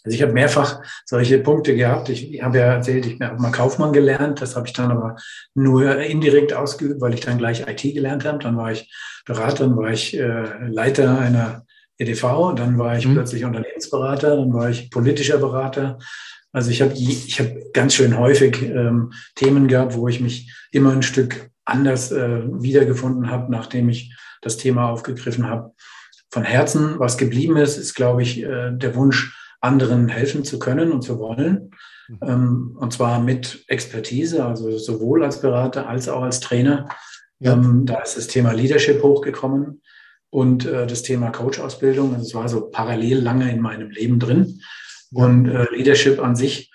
[0.05, 2.09] Also ich habe mehrfach solche Punkte gehabt.
[2.09, 4.41] Ich habe ja erzählt, ich habe mal Kaufmann gelernt.
[4.41, 5.17] Das habe ich dann aber
[5.55, 8.39] nur indirekt ausgeübt, weil ich dann gleich IT gelernt habe.
[8.39, 8.93] Dann war ich
[9.25, 11.67] Berater, dann war ich äh, Leiter einer
[11.99, 13.15] EDV, dann war ich mhm.
[13.15, 15.99] plötzlich Unternehmensberater, dann war ich politischer Berater.
[16.53, 20.93] Also ich habe ich hab ganz schön häufig ähm, Themen gehabt, wo ich mich immer
[20.93, 25.73] ein Stück anders äh, wiedergefunden habe, nachdem ich das Thema aufgegriffen habe.
[26.31, 30.93] Von Herzen, was geblieben ist, ist, glaube ich, äh, der Wunsch, anderen helfen zu können
[30.93, 31.71] und zu wollen.
[32.09, 32.19] Mhm.
[32.23, 36.89] Ähm, und zwar mit Expertise, also sowohl als Berater als auch als Trainer.
[37.41, 37.55] Ja.
[37.55, 39.83] Ähm, da ist das Thema Leadership hochgekommen
[40.31, 42.15] und äh, das Thema Coach-Ausbildung.
[42.15, 44.61] Also es war so parallel lange in meinem Leben drin.
[45.13, 46.71] Und äh, Leadership an sich,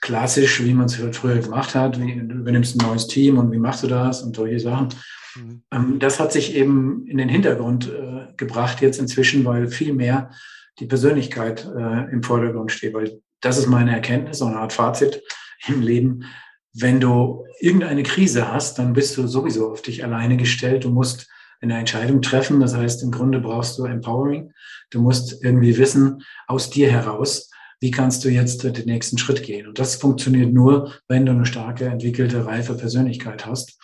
[0.00, 3.58] klassisch, wie man es früher gemacht hat, wie, du übernimmst ein neues Team und wie
[3.58, 4.88] machst du das und solche Sachen.
[5.36, 5.62] Mhm.
[5.70, 10.30] Ähm, das hat sich eben in den Hintergrund äh, gebracht jetzt inzwischen, weil viel mehr
[10.78, 12.94] die Persönlichkeit äh, im Vordergrund steht.
[12.94, 15.22] Weil das ist meine Erkenntnis, so eine Art Fazit
[15.66, 16.24] im Leben.
[16.72, 20.84] Wenn du irgendeine Krise hast, dann bist du sowieso auf dich alleine gestellt.
[20.84, 21.28] Du musst
[21.60, 22.60] eine Entscheidung treffen.
[22.60, 24.52] Das heißt, im Grunde brauchst du Empowering.
[24.90, 27.49] Du musst irgendwie wissen, aus dir heraus,
[27.80, 29.66] wie kannst du jetzt den nächsten Schritt gehen.
[29.66, 33.78] Und das funktioniert nur, wenn du eine starke, entwickelte, reife Persönlichkeit hast.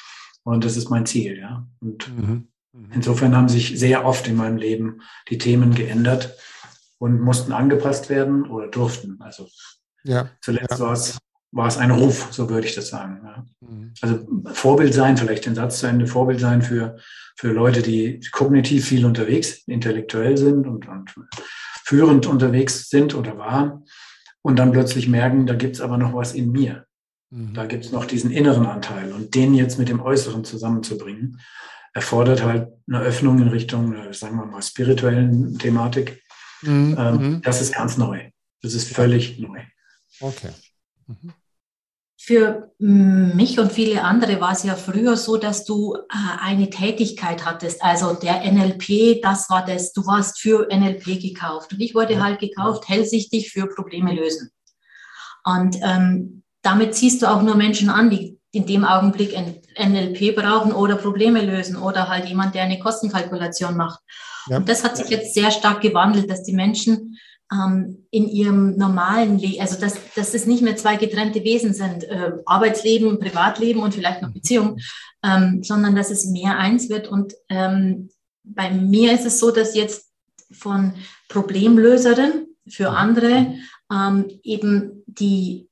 [0.45, 1.67] Und das ist mein Ziel, ja.
[1.81, 2.49] Und mhm.
[2.73, 2.91] Mhm.
[2.95, 6.37] insofern haben sich sehr oft in meinem Leben die Themen geändert
[6.99, 9.17] und mussten angepasst werden oder durften.
[9.21, 9.49] Also
[10.05, 10.81] ja, zuletzt ja.
[10.81, 11.19] war es
[11.53, 13.21] war es ein Ruf, so würde ich das sagen.
[13.25, 13.47] Ja.
[13.61, 13.95] Mhm.
[14.03, 16.99] Also Vorbild sein, vielleicht den Satz zu Ende, Vorbild sein für,
[17.37, 21.15] für Leute, die kognitiv viel unterwegs, intellektuell sind und, und
[21.87, 23.85] führend unterwegs sind oder waren
[24.43, 26.85] und dann plötzlich merken, da gibt es aber noch was in mir.
[27.31, 27.55] Mhm.
[27.55, 31.41] Da gibt es noch diesen inneren Anteil und den jetzt mit dem Äußeren zusammenzubringen,
[31.95, 36.23] erfordert halt eine Öffnung in Richtung, äh, sagen wir mal, spirituellen Thematik.
[36.63, 36.97] Mhm.
[36.99, 37.43] Ähm, mhm.
[37.43, 38.31] das ist ganz neu.
[38.63, 39.61] Das ist völlig neu.
[40.21, 40.51] Okay.
[41.07, 41.33] Mhm.
[42.19, 46.01] Für mich und viele andere war es ja früher so, dass du äh,
[46.41, 47.83] eine Tätigkeit hattest.
[47.85, 49.93] Also der NLP, das war das.
[49.93, 51.73] Du warst für NLP gekauft.
[51.73, 54.51] Und ich wurde halt gekauft, hellsichtig für Probleme lösen.
[55.45, 59.37] Und ähm, damit ziehst du auch nur Menschen an, die in dem Augenblick
[59.79, 64.01] NLP brauchen oder Probleme lösen oder halt jemand, der eine Kostenkalkulation macht.
[64.49, 64.57] Ja.
[64.57, 67.19] Und das hat sich jetzt sehr stark gewandelt, dass die Menschen
[67.53, 72.05] ähm, in ihrem normalen Leben, also dass, dass es nicht mehr zwei getrennte Wesen sind,
[72.05, 74.79] äh, Arbeitsleben, Privatleben und vielleicht noch Beziehung,
[75.23, 77.09] ähm, sondern dass es mehr eins wird.
[77.09, 78.11] Und ähm,
[78.43, 80.13] bei mir ist es so, dass jetzt
[80.51, 80.95] von
[81.29, 83.55] Problemlöserin für andere
[83.93, 85.69] ähm, eben die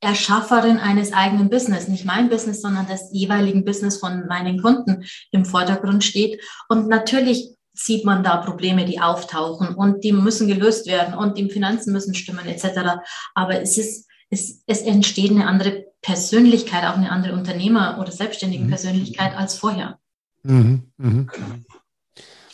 [0.00, 5.44] Erschafferin eines eigenen Business, nicht mein Business, sondern des jeweiligen Business von meinen Kunden im
[5.44, 6.40] Vordergrund steht.
[6.68, 11.48] Und natürlich sieht man da Probleme, die auftauchen und die müssen gelöst werden und die
[11.48, 13.00] Finanzen müssen stimmen etc.
[13.34, 18.64] Aber es ist, es, es entsteht eine andere Persönlichkeit, auch eine andere Unternehmer- oder selbstständige
[18.64, 18.68] mhm.
[18.68, 19.98] Persönlichkeit als vorher.
[20.42, 20.92] Mhm.
[20.98, 21.30] Mhm.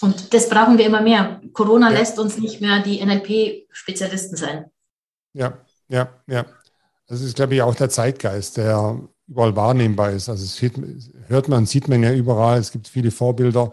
[0.01, 1.41] Und das brauchen wir immer mehr.
[1.53, 1.99] Corona ja.
[1.99, 4.67] lässt uns nicht mehr die NLP-Spezialisten sein.
[5.33, 5.59] Ja,
[5.89, 6.47] ja, ja.
[7.09, 10.29] Das ist, glaube ich, auch der Zeitgeist, der überall wahrnehmbar ist.
[10.29, 10.73] Also es
[11.29, 12.59] hört man, sieht man ja überall.
[12.59, 13.73] Es gibt viele Vorbilder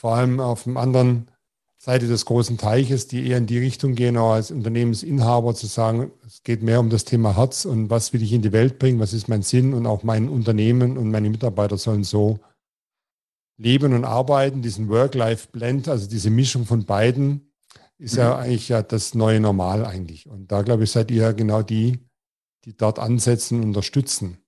[0.00, 1.30] vor allem auf dem anderen
[1.76, 6.10] Seite des großen Teiches, die eher in die Richtung gehen, auch als Unternehmensinhaber zu sagen,
[6.26, 8.98] es geht mehr um das Thema Herz und was will ich in die Welt bringen,
[8.98, 12.38] was ist mein Sinn und auch mein Unternehmen und meine Mitarbeiter sollen so
[13.58, 17.52] leben und arbeiten, diesen Work-Life-Blend, also diese Mischung von beiden,
[17.98, 18.20] ist mhm.
[18.20, 20.26] ja eigentlich ja das neue Normal eigentlich.
[20.26, 21.98] Und da glaube ich, seid ihr genau die,
[22.64, 24.38] die dort ansetzen und unterstützen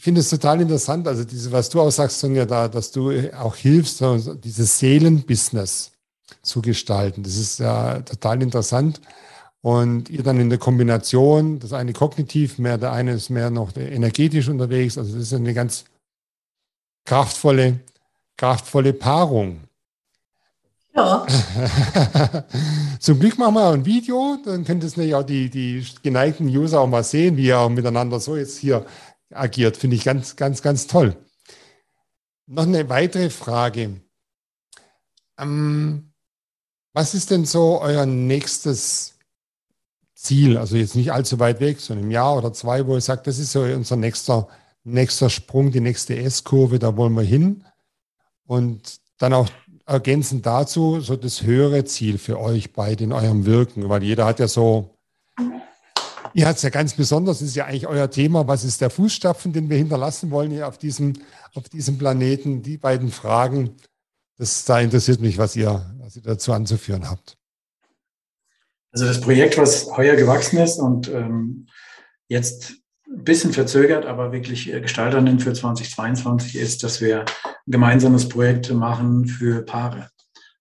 [0.00, 3.12] ich finde es total interessant, also diese, was du auch sagst, Sonja, da, dass du
[3.38, 4.02] auch hilfst,
[4.42, 5.92] dieses Seelenbusiness
[6.40, 7.22] zu gestalten.
[7.22, 9.02] Das ist ja total interessant.
[9.60, 13.76] Und ihr dann in der Kombination, das eine kognitiv, mehr, der eine ist mehr noch
[13.76, 14.96] energetisch unterwegs.
[14.96, 15.84] Also das ist eine ganz
[17.04, 17.80] kraftvolle,
[18.38, 19.60] kraftvolle Paarung.
[20.96, 21.26] Ja.
[23.00, 26.80] Zum Glück machen wir ein Video, dann könnt ihr nämlich auch die, die geneigten User
[26.80, 28.86] auch mal sehen, wie ihr auch miteinander so jetzt hier
[29.32, 29.76] agiert.
[29.76, 31.16] Finde ich ganz, ganz, ganz toll.
[32.46, 34.00] Noch eine weitere Frage.
[35.38, 36.12] Ähm,
[36.92, 39.18] was ist denn so euer nächstes
[40.14, 40.58] Ziel?
[40.58, 43.38] Also jetzt nicht allzu weit weg, so ein Jahr oder zwei, wo ihr sagt, das
[43.38, 44.48] ist so unser nächster,
[44.82, 47.64] nächster Sprung, die nächste S-Kurve, da wollen wir hin.
[48.44, 49.48] Und dann auch
[49.86, 54.40] ergänzend dazu so das höhere Ziel für euch beide in eurem Wirken, weil jeder hat
[54.40, 54.96] ja so
[56.34, 58.46] Ihr hat es ja ganz besonders, ist ja eigentlich euer Thema.
[58.46, 61.14] Was ist der Fußstapfen, den wir hinterlassen wollen hier auf diesem,
[61.54, 62.62] auf diesem Planeten?
[62.62, 63.76] Die beiden Fragen,
[64.36, 67.36] das, da interessiert mich, was ihr, was ihr dazu anzuführen habt.
[68.92, 71.66] Also das Projekt, was heuer gewachsen ist und ähm,
[72.28, 72.72] jetzt
[73.06, 77.26] ein bisschen verzögert, aber wirklich äh, Gestalterin für 2022 ist, dass wir ein
[77.66, 80.10] gemeinsames Projekt machen für Paare.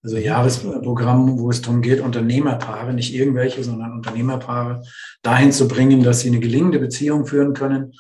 [0.02, 4.84] Also Jahresprogramm, wo es darum geht, Unternehmerpaare, nicht irgendwelche, sondern Unternehmerpaare
[5.24, 7.94] dahin zu bringen, dass sie eine gelingende Beziehung führen können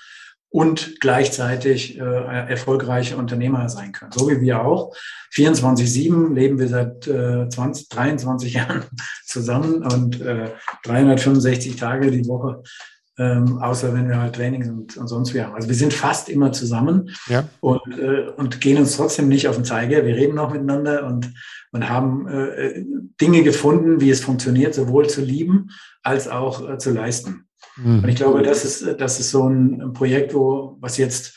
[0.51, 4.11] und gleichzeitig äh, erfolgreiche Unternehmer sein können.
[4.11, 4.95] So wie wir auch.
[5.33, 8.83] 24-7 leben wir seit äh, 20, 23 Jahren
[9.25, 10.51] zusammen und äh,
[10.83, 12.63] 365 Tage die Woche,
[13.19, 15.53] ähm, außer wenn wir halt Trainings und, und sonst wie haben.
[15.53, 17.47] Also wir sind fast immer zusammen ja.
[17.59, 20.05] und, äh, und gehen uns trotzdem nicht auf den Zeiger.
[20.05, 21.33] Wir reden noch miteinander und,
[21.73, 22.85] und haben äh,
[23.19, 25.69] Dinge gefunden, wie es funktioniert, sowohl zu lieben
[26.01, 27.45] als auch äh, zu leisten.
[27.75, 28.03] Mhm.
[28.03, 31.35] Und ich glaube, das ist, das ist so ein Projekt, wo, was jetzt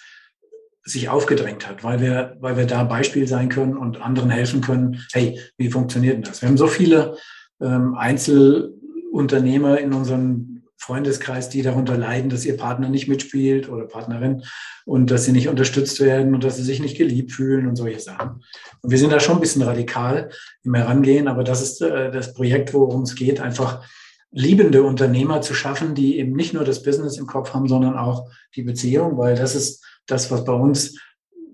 [0.84, 5.00] sich aufgedrängt hat, weil wir, weil wir da Beispiel sein können und anderen helfen können.
[5.12, 6.42] Hey, wie funktioniert denn das?
[6.42, 7.16] Wir haben so viele
[7.60, 10.51] ähm, Einzelunternehmer in unserem
[10.82, 14.42] Freundeskreis, die darunter leiden, dass ihr Partner nicht mitspielt oder Partnerin
[14.84, 18.00] und dass sie nicht unterstützt werden und dass sie sich nicht geliebt fühlen und solche
[18.00, 18.42] Sachen.
[18.80, 20.30] Und wir sind da schon ein bisschen radikal
[20.64, 23.84] im Herangehen, aber das ist äh, das Projekt, worum es geht, einfach
[24.32, 28.28] liebende Unternehmer zu schaffen, die eben nicht nur das Business im Kopf haben, sondern auch
[28.56, 30.98] die Beziehung, weil das ist das, was bei uns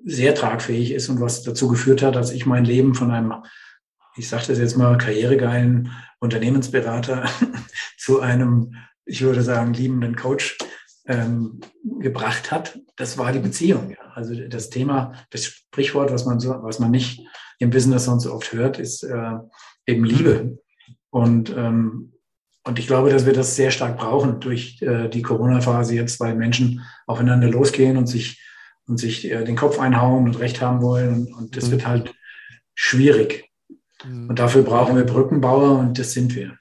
[0.07, 3.35] sehr tragfähig ist und was dazu geführt hat, dass ich mein Leben von einem,
[4.17, 7.29] ich sage das jetzt mal, karrieregeilen Unternehmensberater
[7.99, 8.75] zu einem,
[9.09, 10.59] ich würde sagen, liebenden Coach
[11.07, 11.61] ähm,
[11.99, 12.79] gebracht hat.
[12.97, 13.91] Das war die Beziehung.
[13.91, 13.97] Ja.
[14.15, 17.21] Also das Thema, das Sprichwort, was man so, was man nicht
[17.59, 19.33] im Business sonst so oft hört, ist äh,
[19.87, 20.59] eben Liebe.
[21.11, 22.13] Und ähm,
[22.69, 26.35] und ich glaube, dass wir das sehr stark brauchen durch äh, die Corona-Phase jetzt, weil
[26.35, 28.45] Menschen aufeinander losgehen und sich,
[28.87, 31.15] und sich äh, den Kopf einhauen und Recht haben wollen.
[31.15, 31.71] Und, und das mhm.
[31.71, 32.15] wird halt
[32.75, 33.51] schwierig.
[34.05, 34.29] Mhm.
[34.29, 36.59] Und dafür brauchen wir Brückenbauer und das sind wir.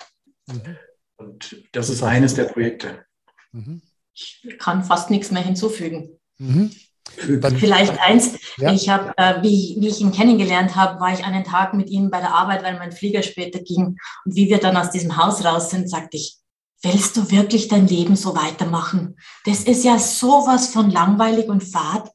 [0.47, 0.77] Mhm.
[1.17, 3.05] Und das ist eines der Projekte.
[3.51, 3.81] Mhm.
[4.13, 6.19] Ich kann fast nichts mehr hinzufügen.
[6.37, 6.71] Mhm.
[7.09, 8.73] Vielleicht eins, ja.
[8.73, 12.09] ich habe, äh, wie, wie ich ihn kennengelernt habe, war ich einen Tag mit ihm
[12.09, 13.97] bei der Arbeit, weil mein Flieger später ging.
[14.25, 16.37] Und wie wir dann aus diesem Haus raus sind, sagte ich,
[16.81, 19.17] willst du wirklich dein Leben so weitermachen?
[19.45, 22.11] Das ist ja sowas von langweilig und fad.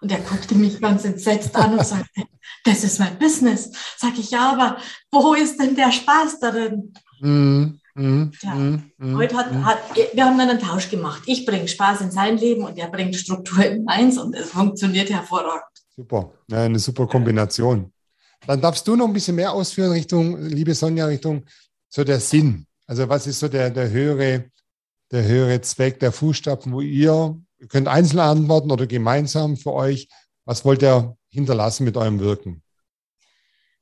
[0.00, 2.24] Und er guckte mich ganz entsetzt an und sagte,
[2.64, 3.70] das ist mein Business.
[3.96, 4.78] Sag ich, ja, aber
[5.10, 6.92] wo ist denn der Spaß darin?
[7.20, 7.78] Mm.
[7.94, 8.32] Mhm.
[8.42, 8.54] Ja.
[8.54, 8.90] Mhm.
[8.98, 9.16] mhm.
[9.16, 9.64] Heute hat, mhm.
[9.64, 9.78] hat,
[10.12, 11.22] wir haben dann einen Tausch gemacht.
[11.26, 15.10] Ich bringe Spaß in sein Leben und er bringt Struktur in meins und es funktioniert
[15.10, 15.64] hervorragend.
[15.96, 17.92] Super, ja, eine super Kombination.
[18.46, 21.44] Dann darfst du noch ein bisschen mehr ausführen Richtung, liebe Sonja, Richtung
[21.88, 22.66] so der Sinn.
[22.86, 24.50] Also was ist so der, der höhere,
[25.12, 30.08] der höhere Zweck der Fußstapfen, wo ihr, ihr könnt einzeln antworten oder gemeinsam für euch,
[30.44, 32.63] was wollt ihr hinterlassen mit eurem Wirken?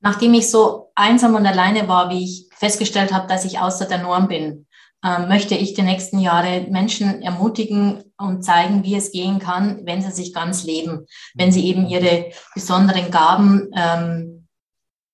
[0.03, 3.99] Nachdem ich so einsam und alleine war, wie ich festgestellt habe, dass ich außer der
[3.99, 4.67] Norm bin,
[5.05, 10.03] ähm, möchte ich die nächsten Jahre Menschen ermutigen und zeigen, wie es gehen kann, wenn
[10.03, 14.49] sie sich ganz leben, wenn sie eben ihre besonderen Gaben, ähm,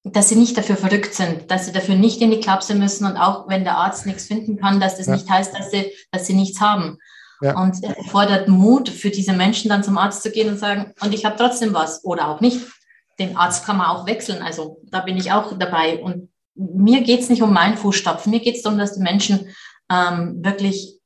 [0.05, 3.17] dass sie nicht dafür verrückt sind, dass sie dafür nicht in die Klapse müssen und
[3.17, 5.15] auch wenn der Arzt nichts finden kann, dass das ja.
[5.15, 6.99] nicht heißt, dass sie, dass sie nichts haben.
[7.41, 7.61] Ja.
[7.61, 11.15] Und er fordert Mut für diese Menschen dann zum Arzt zu gehen und sagen, und
[11.15, 12.61] ich habe trotzdem was oder auch nicht
[13.19, 14.43] den Arzt kann man auch wechseln.
[14.43, 16.03] Also da bin ich auch dabei.
[16.03, 18.31] Und mir geht es nicht um meinen Fußstapfen.
[18.31, 19.49] Mir geht es darum, dass die Menschen
[19.91, 20.99] ähm, wirklich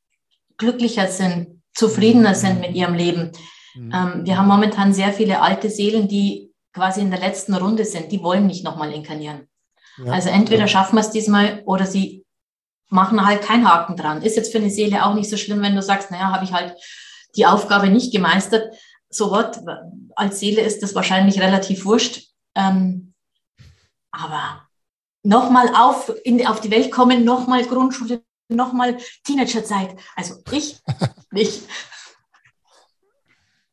[0.57, 3.33] glücklicher sind, zufriedener sind mit ihrem Leben.
[3.75, 3.93] Mhm.
[3.95, 8.13] Ähm, wir haben momentan sehr viele alte Seelen, die quasi in der letzten Runde sind.
[8.13, 9.49] Die wollen nicht nochmal inkarnieren.
[9.99, 10.13] Ja.
[10.13, 12.25] Also entweder schaffen wir es diesmal oder sie
[12.89, 14.23] machen halt keinen Haken dran.
[14.23, 16.53] Ist jetzt für eine Seele auch nicht so schlimm, wenn du sagst, naja, habe ich
[16.53, 16.75] halt
[17.37, 18.75] die Aufgabe nicht gemeistert
[19.13, 19.61] so what,
[20.17, 22.31] als Seele ist das wahrscheinlich relativ wurscht.
[22.55, 23.15] Ähm,
[24.11, 24.69] aber
[25.23, 29.97] nochmal auf, in, auf die Welt kommen, nochmal Grundschule, nochmal Teenagerzeit.
[30.17, 30.81] Also ich
[31.31, 31.63] nicht.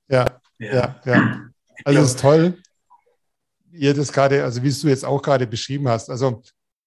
[0.07, 1.49] Ja, ja, ja.
[1.85, 2.61] Also es ist toll,
[3.71, 6.09] ihr das gerade, also wie du jetzt auch gerade beschrieben hast.
[6.09, 6.41] Also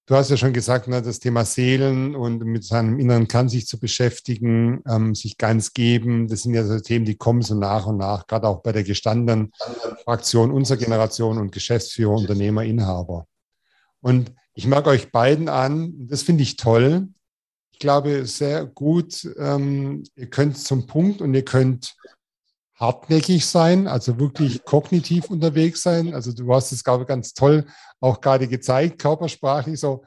[0.05, 3.67] Du hast ja schon gesagt, ne, das Thema Seelen und mit seinem inneren Kern sich
[3.67, 7.85] zu beschäftigen, ähm, sich ganz geben, das sind ja so Themen, die kommen so nach
[7.85, 9.53] und nach, gerade auch bei der gestandenen
[10.03, 13.27] Fraktion unserer Generation und Geschäftsführer, Unternehmer, Inhaber.
[14.01, 17.07] Und ich mag euch beiden an, das finde ich toll.
[17.71, 21.95] Ich glaube, sehr gut, ähm, ihr könnt zum Punkt und ihr könnt
[22.75, 26.13] hartnäckig sein, also wirklich kognitiv unterwegs sein.
[26.13, 27.65] Also du hast es, glaube ich, ganz toll
[28.03, 30.03] auch gerade gezeigt, körpersprachlich so.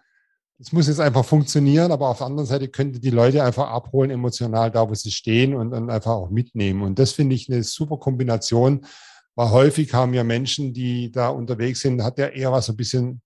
[0.58, 4.10] Es muss jetzt einfach funktionieren, aber auf der anderen Seite könnte die Leute einfach abholen,
[4.10, 6.82] emotional da, wo sie stehen und dann einfach auch mitnehmen.
[6.82, 8.86] Und das finde ich eine super Kombination,
[9.34, 13.22] weil häufig haben ja Menschen, die da unterwegs sind, hat ja eher was ein bisschen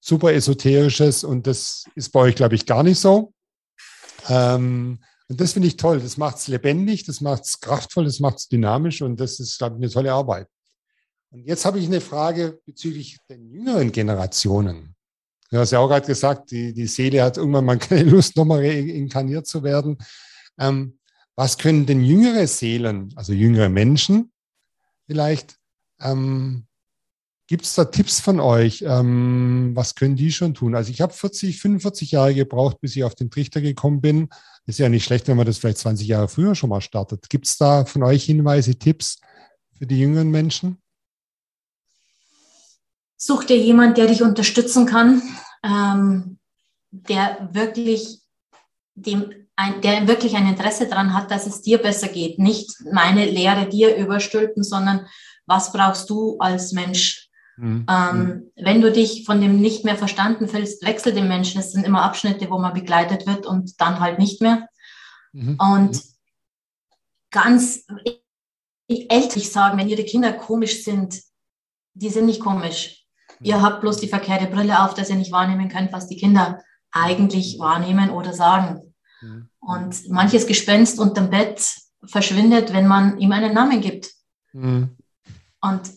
[0.00, 3.32] super esoterisches und das ist bei euch, glaube ich, gar nicht so.
[4.28, 5.98] Ähm, und das finde ich toll.
[6.00, 9.58] Das macht es lebendig, das macht es kraftvoll, das macht es dynamisch und das ist,
[9.58, 10.46] glaube ich, eine tolle Arbeit.
[11.30, 14.94] Und jetzt habe ich eine Frage bezüglich den jüngeren Generationen.
[15.50, 18.60] Du hast ja auch gerade gesagt, die, die Seele hat irgendwann mal keine Lust, nochmal
[18.60, 19.98] reinkarniert zu werden.
[20.58, 20.98] Ähm,
[21.34, 24.32] was können denn jüngere Seelen, also jüngere Menschen
[25.06, 25.58] vielleicht,
[26.00, 26.66] ähm,
[27.46, 28.82] gibt es da Tipps von euch?
[28.86, 30.74] Ähm, was können die schon tun?
[30.74, 34.28] Also ich habe 40, 45 Jahre gebraucht, bis ich auf den Trichter gekommen bin.
[34.66, 37.28] Ist ja nicht schlecht, wenn man das vielleicht 20 Jahre früher schon mal startet.
[37.28, 39.20] Gibt es da von euch Hinweise, Tipps
[39.78, 40.78] für die jüngeren Menschen?
[43.16, 45.22] Such dir jemand, der dich unterstützen kann,
[45.62, 46.38] ähm,
[46.90, 48.20] der wirklich
[48.94, 52.38] dem ein, der wirklich ein Interesse daran hat, dass es dir besser geht.
[52.38, 55.06] Nicht meine Lehre dir überstülpen, sondern
[55.46, 57.30] was brauchst du als Mensch?
[57.56, 57.86] Mhm.
[57.88, 58.52] Ähm, mhm.
[58.56, 61.58] wenn du dich von dem nicht mehr verstanden fühlst, wechsel den Menschen.
[61.58, 64.68] Es sind immer Abschnitte, wo man begleitet wird und dann halt nicht mehr.
[65.32, 65.56] Mhm.
[65.58, 66.00] Und mhm.
[67.30, 67.86] ganz
[68.88, 71.22] ältlich sagen, wenn ihre Kinder komisch sind,
[71.94, 73.05] die sind nicht komisch.
[73.40, 76.60] Ihr habt bloß die verkehrte Brille auf, dass ihr nicht wahrnehmen könnt, was die Kinder
[76.92, 78.94] eigentlich wahrnehmen oder sagen.
[79.20, 79.48] Mhm.
[79.60, 81.62] Und manches Gespenst unterm Bett
[82.04, 84.10] verschwindet, wenn man ihm einen Namen gibt.
[84.52, 84.96] Mhm.
[85.60, 85.90] Und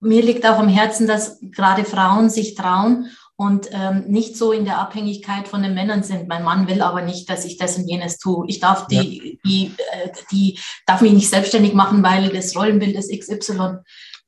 [0.00, 4.64] mir liegt auch am Herzen, dass gerade Frauen sich trauen und ähm, nicht so in
[4.64, 6.28] der Abhängigkeit von den Männern sind.
[6.28, 8.46] Mein Mann will aber nicht, dass ich das und jenes tue.
[8.48, 9.38] Ich darf die, ja.
[9.44, 13.78] die, äh, die darf mich nicht selbstständig machen, weil das Rollenbild ist XY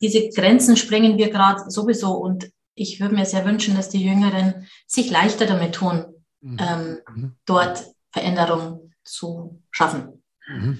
[0.01, 4.67] diese Grenzen sprengen wir gerade sowieso und ich würde mir sehr wünschen, dass die Jüngeren
[4.87, 6.05] sich leichter damit tun,
[6.41, 6.59] mhm.
[6.61, 7.37] ähm, mhm.
[7.47, 10.23] dort Veränderungen zu schaffen.
[10.47, 10.79] Mhm.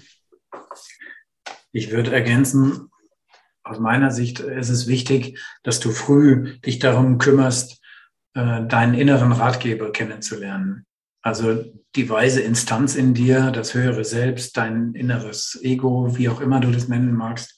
[1.73, 2.91] Ich würde ergänzen,
[3.63, 7.83] aus meiner Sicht ist es wichtig, dass du früh dich darum kümmerst,
[8.35, 10.87] äh, deinen inneren Ratgeber kennenzulernen.
[11.23, 11.65] Also
[11.97, 16.71] die weise Instanz in dir, das höhere Selbst, dein inneres Ego, wie auch immer du
[16.71, 17.56] das nennen magst,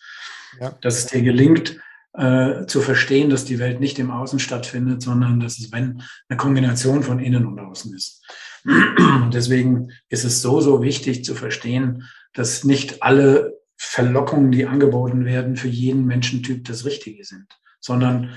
[0.61, 0.76] ja.
[0.80, 1.78] dass es dir gelingt,
[2.14, 6.36] äh, zu verstehen, dass die Welt nicht im Außen stattfindet, sondern dass es, wenn, eine
[6.36, 8.24] Kombination von Innen und Außen ist.
[8.64, 12.04] Und deswegen ist es so, so wichtig zu verstehen,
[12.34, 17.46] dass nicht alle Verlockungen, die angeboten werden, für jeden Menschentyp das Richtige sind,
[17.80, 18.30] sondern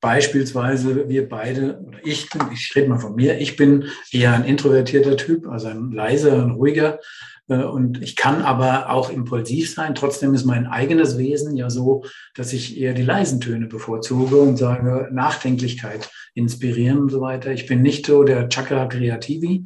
[0.00, 5.16] beispielsweise wir beide, oder ich ich rede mal von mir, ich bin eher ein introvertierter
[5.16, 6.98] Typ, also ein leiser, ein ruhiger,
[7.54, 9.94] und ich kann aber auch impulsiv sein.
[9.94, 14.58] Trotzdem ist mein eigenes Wesen ja so, dass ich eher die leisen Töne bevorzuge und
[14.58, 17.50] sage, Nachdenklichkeit inspirieren und so weiter.
[17.52, 19.64] Ich bin nicht so der Chakra Creativi.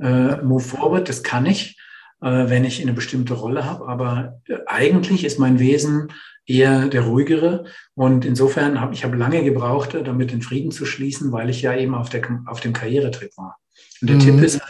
[0.00, 1.76] Äh, move forward, das kann ich,
[2.22, 3.88] äh, wenn ich eine bestimmte Rolle habe.
[3.88, 6.12] Aber äh, eigentlich ist mein Wesen
[6.46, 7.64] eher der ruhigere.
[7.94, 11.76] Und insofern habe ich habe lange gebraucht, damit den Frieden zu schließen, weil ich ja
[11.76, 13.58] eben auf, der, auf dem Karrieretrip war.
[14.00, 14.20] Und der mhm.
[14.20, 14.60] Tipp ist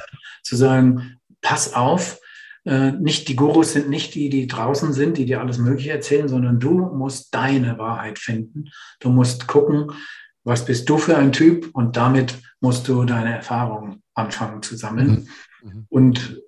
[0.42, 2.18] zu sagen, pass auf,
[2.68, 6.28] äh, nicht die Gurus sind nicht die, die draußen sind, die dir alles Mögliche erzählen,
[6.28, 8.66] sondern du musst deine Wahrheit finden.
[9.00, 9.92] Du musst gucken,
[10.44, 15.28] was bist du für ein Typ und damit musst du deine Erfahrungen anfangen zu sammeln
[15.62, 15.70] mhm.
[15.70, 15.86] mhm.
[15.88, 16.42] und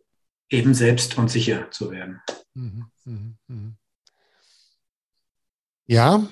[0.50, 2.20] eben selbst und sicher zu werden.
[2.52, 2.84] Mhm.
[3.06, 3.36] Mhm.
[3.46, 3.76] mhm.
[5.86, 6.28] Ja,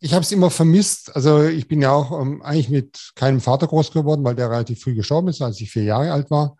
[0.00, 1.14] ich habe es immer vermisst.
[1.14, 4.82] Also ich bin ja auch ähm, eigentlich mit keinem Vater groß geworden, weil der relativ
[4.82, 6.56] früh gestorben ist, als ich vier Jahre alt war.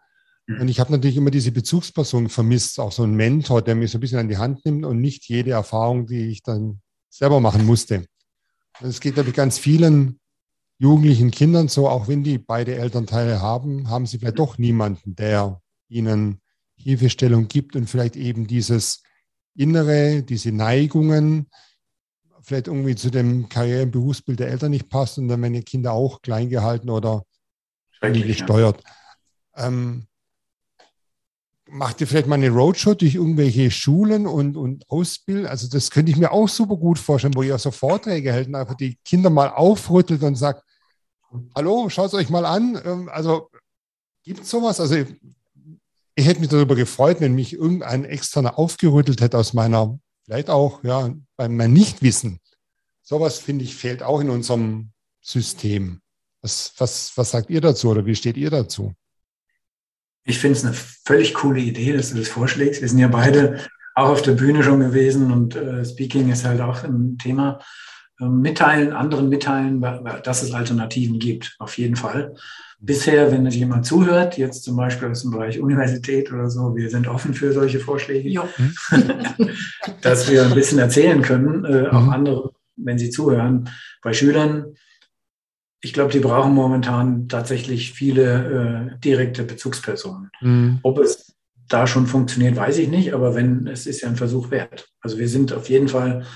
[0.46, 0.60] Mhm.
[0.62, 3.98] Und ich habe natürlich immer diese Bezugsperson vermisst, auch so ein Mentor, der mich so
[3.98, 7.64] ein bisschen an die Hand nimmt und nicht jede Erfahrung, die ich dann selber machen
[7.64, 8.06] musste.
[8.80, 10.20] Es geht, glaube ich, ganz vielen
[10.78, 15.62] jugendlichen Kindern so, auch wenn die beide Elternteile haben, haben sie vielleicht doch niemanden, der
[15.88, 16.40] ihnen
[16.76, 19.02] Hilfestellung gibt und vielleicht eben dieses
[19.54, 21.48] Innere, diese Neigungen,
[22.42, 25.62] vielleicht irgendwie zu dem Karriere- und Berufsbild der Eltern nicht passt und dann werden die
[25.62, 27.24] Kinder auch klein gehalten oder
[28.02, 28.82] gesteuert.
[29.56, 29.68] Ja.
[29.68, 30.06] Ähm,
[31.68, 35.46] macht ihr vielleicht mal eine Roadshow durch irgendwelche Schulen und, und Ausbildung?
[35.46, 38.54] Also das könnte ich mir auch super gut vorstellen, wo ihr so Vorträge hält und
[38.54, 40.62] einfach die Kinder mal aufrüttelt und sagt,
[41.54, 42.80] hallo, schaut es euch mal an.
[42.84, 43.50] Ähm, also
[44.22, 44.80] gibt es sowas?
[44.80, 44.96] Also
[46.14, 50.82] ich hätte mich darüber gefreut, wenn mich irgendein Externer aufgerüttelt hätte aus meiner, vielleicht auch,
[50.82, 52.40] ja, bei meinem Nichtwissen.
[53.02, 54.90] Sowas, finde ich, fehlt auch in unserem
[55.20, 56.00] System.
[56.42, 58.94] Was, was, was sagt ihr dazu oder wie steht ihr dazu?
[60.26, 62.82] Ich finde es eine völlig coole Idee, dass du das vorschlägst.
[62.82, 63.60] Wir sind ja beide
[63.94, 67.60] auch auf der Bühne schon gewesen und äh, Speaking ist halt auch ein Thema.
[68.20, 69.80] Äh, mitteilen, anderen mitteilen,
[70.24, 72.34] dass es Alternativen gibt, auf jeden Fall.
[72.78, 77.08] Bisher, wenn jemand zuhört, jetzt zum Beispiel aus dem Bereich Universität oder so, wir sind
[77.08, 78.28] offen für solche Vorschläge,
[80.02, 82.10] dass wir ein bisschen erzählen können, äh, auch mhm.
[82.10, 83.68] andere, wenn sie zuhören.
[84.02, 84.76] Bei Schülern
[85.86, 90.32] ich glaube, die brauchen momentan tatsächlich viele äh, direkte Bezugspersonen.
[90.40, 90.80] Mhm.
[90.82, 91.36] Ob es
[91.68, 94.88] da schon funktioniert, weiß ich nicht, aber wenn, es ist ja ein Versuch wert.
[95.00, 96.26] Also wir sind auf jeden Fall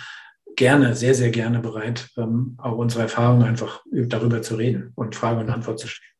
[0.55, 5.40] gerne, sehr, sehr gerne bereit, ähm, auch unsere Erfahrungen einfach darüber zu reden und Frage
[5.40, 6.12] und Antwort zu stellen.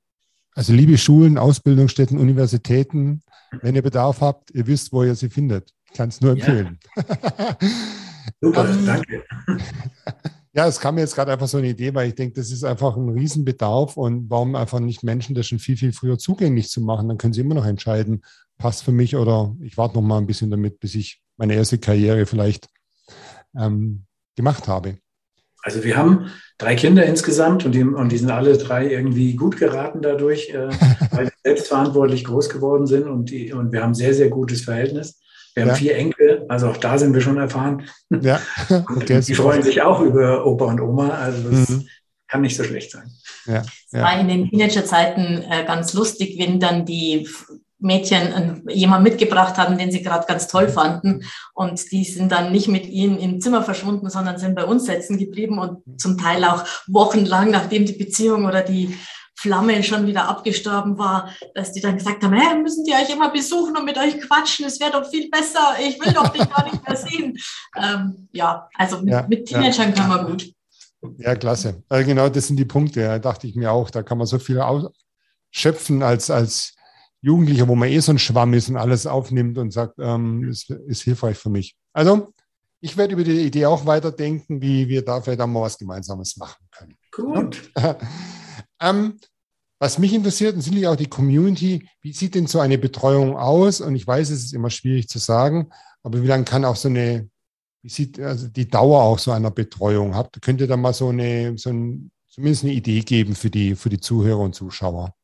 [0.57, 3.23] Also liebe Schulen, Ausbildungsstätten, Universitäten,
[3.63, 5.71] wenn ihr Bedarf habt, ihr wisst, wo ihr sie findet.
[5.85, 6.81] Ich kann es nur empfehlen.
[6.97, 7.57] Ja.
[8.41, 9.23] Super, ähm, danke.
[10.53, 12.65] Ja, es kam mir jetzt gerade einfach so eine Idee, weil ich denke, das ist
[12.65, 16.81] einfach ein Riesenbedarf und warum einfach nicht Menschen das schon viel, viel früher zugänglich zu
[16.81, 17.09] machen?
[17.09, 18.23] Dann können sie immer noch entscheiden,
[18.59, 21.79] passt für mich oder ich warte noch mal ein bisschen damit, bis ich meine erste
[21.79, 22.69] Karriere vielleicht
[23.57, 24.99] ähm, gemacht habe.
[25.63, 29.57] Also wir haben drei Kinder insgesamt und die, und die sind alle drei irgendwie gut
[29.57, 30.69] geraten dadurch, äh,
[31.11, 35.20] weil wir selbstverantwortlich groß geworden sind und, die, und wir haben sehr, sehr gutes Verhältnis.
[35.55, 35.75] Wir haben ja.
[35.75, 37.87] vier Enkel, also auch da sind wir schon erfahren.
[38.09, 38.41] Ja.
[38.71, 41.89] Okay, die freuen sich auch über Opa und Oma, also das mhm.
[42.29, 43.11] kann nicht so schlecht sein.
[43.47, 43.63] Ja.
[43.93, 44.03] ja.
[44.03, 47.29] war in den Teenagerzeiten äh, ganz lustig, wenn dann die
[47.81, 51.25] Mädchen äh, jemand mitgebracht haben, den sie gerade ganz toll fanden.
[51.55, 55.19] Und die sind dann nicht mit ihnen im Zimmer verschwunden, sondern sind bei uns sitzen
[55.19, 58.95] geblieben und zum Teil auch wochenlang, nachdem die Beziehung oder die
[59.37, 63.31] Flamme schon wieder abgestorben war, dass die dann gesagt haben, hey, müssen die euch immer
[63.31, 66.65] besuchen und mit euch quatschen, es wäre doch viel besser, ich will doch dich gar
[66.65, 67.39] nicht mehr sehen.
[67.77, 69.95] Ähm, ja, also mit, ja, mit Teenagern ja.
[69.95, 70.53] kann man gut.
[71.19, 71.85] Ja, klasse.
[71.89, 74.41] Also genau das sind die Punkte, da dachte ich mir auch, da kann man so
[74.41, 74.61] viel
[75.53, 76.75] schöpfen als, als
[77.23, 80.71] Jugendlicher, wo man eh so ein Schwamm ist und alles aufnimmt und sagt, ähm, ist,
[80.71, 81.77] ist hilfreich für mich.
[81.93, 82.33] Also,
[82.81, 86.37] ich werde über die Idee auch weiterdenken, wie wir da vielleicht auch mal was Gemeinsames
[86.39, 86.97] machen können.
[87.13, 87.71] Gut.
[88.81, 89.19] ähm,
[89.79, 93.81] was mich interessiert und sicherlich auch die Community, wie sieht denn so eine Betreuung aus?
[93.81, 95.71] Und ich weiß, es ist immer schwierig zu sagen,
[96.03, 97.31] aber wie lange kann auch so eine,
[97.83, 100.15] wie sieht also die Dauer auch so einer Betreuung?
[100.15, 103.75] Habt, könnt ihr da mal so eine, so ein, zumindest eine Idee geben für die,
[103.75, 105.15] für die Zuhörer und Zuschauer?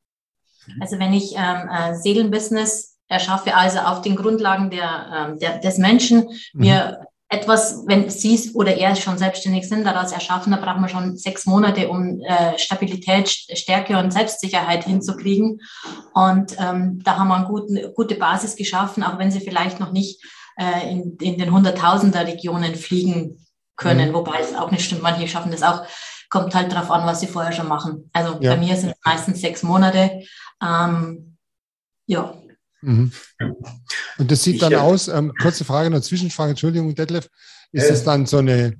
[0.81, 5.79] Also wenn ich ähm, äh, Seelenbusiness erschaffe, also auf den Grundlagen der, ähm, der des
[5.79, 6.63] Menschen, mhm.
[7.29, 11.45] Etwas, wenn Sie oder er schon selbstständig sind, daraus erschaffen, da brauchen wir schon sechs
[11.45, 15.61] Monate, um äh, Stabilität, Stärke und Selbstsicherheit hinzukriegen.
[16.15, 19.91] Und ähm, da haben wir eine guten, gute Basis geschaffen, auch wenn Sie vielleicht noch
[19.91, 20.23] nicht
[20.57, 23.45] äh, in, in den Hunderttausender Regionen fliegen
[23.77, 24.15] können, mhm.
[24.15, 25.85] wobei es auch nicht stimmt, manche schaffen das auch.
[26.29, 28.11] Kommt halt darauf an, was sie vorher schon machen.
[28.13, 28.55] Also ja.
[28.55, 30.23] bei mir sind es meistens sechs Monate.
[30.61, 31.37] Ähm,
[32.07, 32.35] ja.
[32.87, 33.11] Mhm.
[34.19, 37.29] Und das sieht dann ich, aus, ähm, kurze Frage, eine Zwischenfrage, Entschuldigung, Detlef,
[37.73, 38.77] ist es äh, dann so eine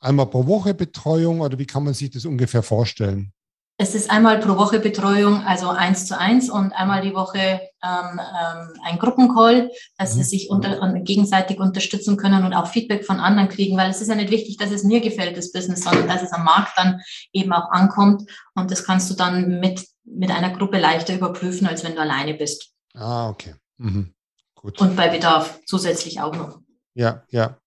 [0.00, 3.32] einmal pro Woche Betreuung oder wie kann man sich das ungefähr vorstellen?
[3.78, 8.20] Es ist einmal pro Woche Betreuung, also eins zu eins und einmal die Woche ähm,
[8.20, 10.18] ähm, ein Gruppencall, dass mhm.
[10.18, 14.08] sie sich unter, gegenseitig unterstützen können und auch Feedback von anderen kriegen, weil es ist
[14.08, 17.00] ja nicht wichtig, dass es mir gefällt, das Business, sondern dass es am Markt dann
[17.32, 21.82] eben auch ankommt und das kannst du dann mit, mit einer Gruppe leichter überprüfen, als
[21.82, 22.71] wenn du alleine bist.
[22.94, 23.54] Ah, okay.
[23.78, 24.14] Mhm.
[24.54, 24.80] Gut.
[24.80, 26.60] Und bei Bedarf zusätzlich auch noch.
[26.94, 27.58] Ja, ja.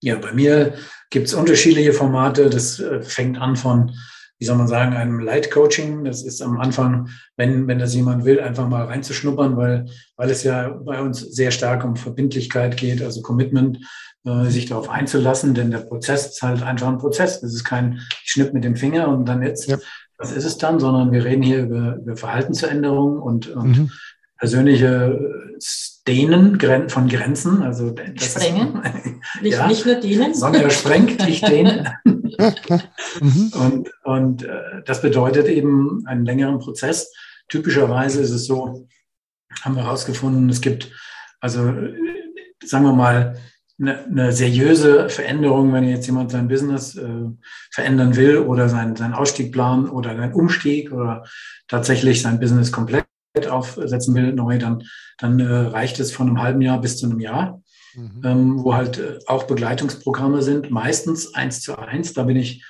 [0.00, 0.74] Ja, bei mir
[1.10, 2.48] gibt es unterschiedliche Formate.
[2.50, 3.92] Das äh, fängt an von,
[4.38, 6.04] wie soll man sagen, einem Light-Coaching.
[6.04, 10.44] Das ist am Anfang, wenn, wenn das jemand will, einfach mal reinzuschnuppern, weil, weil es
[10.44, 13.80] ja bei uns sehr stark um Verbindlichkeit geht, also Commitment,
[14.24, 17.40] äh, sich darauf einzulassen, denn der Prozess ist halt einfach ein Prozess.
[17.40, 19.78] Das ist kein Schnipp mit dem Finger und dann jetzt, ja.
[20.18, 23.90] Das ist es dann, sondern wir reden hier über, über Verhaltensveränderungen und, und mhm.
[24.36, 25.18] persönliche
[26.06, 26.58] Dehnen
[26.88, 27.62] von Grenzen.
[27.62, 28.82] Also das Sprengen.
[28.82, 30.34] Ist, nicht, ja, nicht nur dehnen.
[30.34, 31.88] Sondern er sprengt, nicht dehnen.
[33.20, 33.52] Mhm.
[33.54, 37.12] und und äh, das bedeutet eben einen längeren Prozess.
[37.48, 38.86] Typischerweise ist es so,
[39.62, 40.88] haben wir herausgefunden, es gibt
[41.40, 41.64] also,
[42.64, 43.36] sagen wir mal,
[43.80, 47.08] eine, eine seriöse Veränderung, wenn jetzt jemand sein Business äh,
[47.70, 51.24] verändern will oder seinen, seinen Ausstieg planen oder seinen Umstieg oder
[51.68, 53.06] tatsächlich sein Business komplett
[53.48, 54.82] aufsetzen will, neu, dann,
[55.18, 57.62] dann äh, reicht es von einem halben Jahr bis zu einem Jahr,
[57.94, 58.22] mhm.
[58.24, 62.14] ähm, wo halt äh, auch Begleitungsprogramme sind, meistens eins zu eins.
[62.14, 62.64] Da bin ich,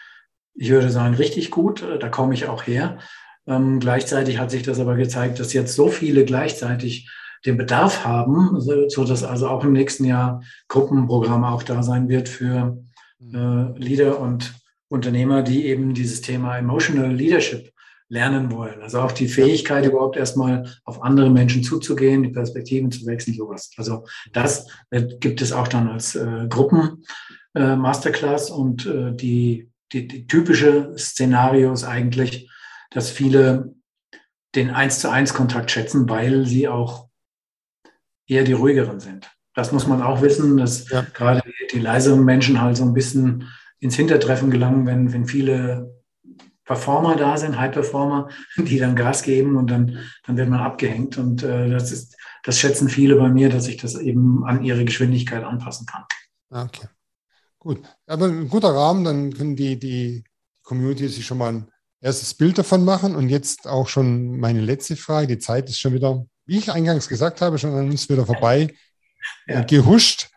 [0.54, 1.82] ich würde sagen, richtig gut.
[1.82, 2.98] Äh, da komme ich auch her.
[3.46, 7.08] Ähm, gleichzeitig hat sich das aber gezeigt, dass jetzt so viele gleichzeitig
[7.46, 12.28] den Bedarf haben, so dass also auch im nächsten Jahr Gruppenprogramm auch da sein wird
[12.28, 12.78] für
[13.18, 13.74] mhm.
[13.76, 14.54] äh, Leader und
[14.88, 17.72] Unternehmer, die eben dieses Thema Emotional Leadership
[18.08, 18.80] lernen wollen.
[18.82, 23.70] Also auch die Fähigkeit, überhaupt erstmal auf andere Menschen zuzugehen, die Perspektiven zu wechseln, sowas.
[23.76, 27.04] Also das äh, gibt es auch dann als äh, Gruppen
[27.54, 32.50] äh, Masterclass und äh, die, die, die typische Szenario ist eigentlich,
[32.90, 33.74] dass viele
[34.54, 37.07] den eins zu eins Kontakt schätzen, weil sie auch
[38.28, 39.30] eher die ruhigeren sind.
[39.54, 41.04] Das muss man auch wissen, dass ja.
[41.14, 43.48] gerade die leiseren Menschen halt so ein bisschen
[43.80, 45.98] ins Hintertreffen gelangen, wenn, wenn viele
[46.64, 51.16] Performer da sind, High-Performer, die dann Gas geben und dann, dann wird man abgehängt.
[51.18, 54.84] Und äh, das ist, das schätzen viele bei mir, dass ich das eben an ihre
[54.84, 56.04] Geschwindigkeit anpassen kann.
[56.50, 56.86] Okay.
[57.58, 57.82] Gut.
[58.06, 60.24] Aber ein guter Rahmen, dann können die, die
[60.62, 61.70] Community sich schon mal ein
[62.00, 63.16] erstes Bild davon machen.
[63.16, 65.26] Und jetzt auch schon meine letzte Frage.
[65.26, 68.74] Die Zeit ist schon wieder, wie ich eingangs gesagt habe, schon an uns wieder vorbei
[69.46, 69.62] ja.
[69.62, 70.30] gehuscht.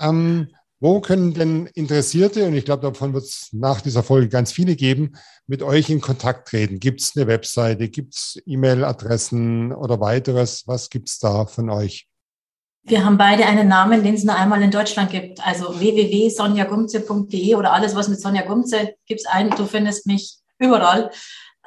[0.00, 0.48] Ähm,
[0.78, 4.76] wo können denn Interessierte, und ich glaube, davon wird es nach dieser Folge ganz viele
[4.76, 6.80] geben, mit euch in Kontakt treten?
[6.80, 10.64] Gibt es eine Webseite, gibt es E-Mail-Adressen oder weiteres?
[10.66, 12.06] Was gibt es da von euch?
[12.84, 15.44] Wir haben beide einen Namen, den es nur einmal in Deutschland gibt.
[15.44, 19.50] Also www.sonjagumze.de oder alles, was mit Sonja Gumze gibt's ein.
[19.50, 21.10] Du findest mich überall.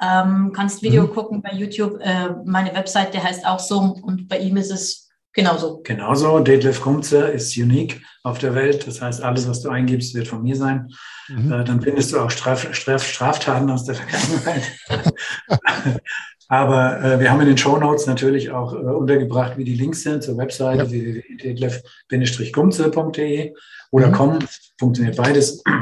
[0.00, 1.12] Ähm, kannst Video mhm.
[1.12, 1.98] gucken bei YouTube.
[2.00, 5.80] Äh, meine Webseite heißt auch so und bei ihm ist es Genauso.
[5.84, 6.40] Genauso.
[6.40, 8.84] Detlef Kumze ist unique auf der Welt.
[8.86, 10.90] Das heißt, alles, was du eingibst, wird von mir sein.
[11.28, 11.52] Mhm.
[11.52, 14.64] Äh, dann findest du auch Straf, Straf, Straftaten aus der Vergangenheit.
[16.48, 20.02] Aber äh, wir haben in den Show Notes natürlich auch äh, untergebracht, wie die Links
[20.02, 20.90] sind zur Webseite ja.
[20.90, 23.54] www.detlef-kumze.de
[23.92, 24.12] oder mhm.
[24.12, 24.40] com.
[24.78, 25.62] Funktioniert beides.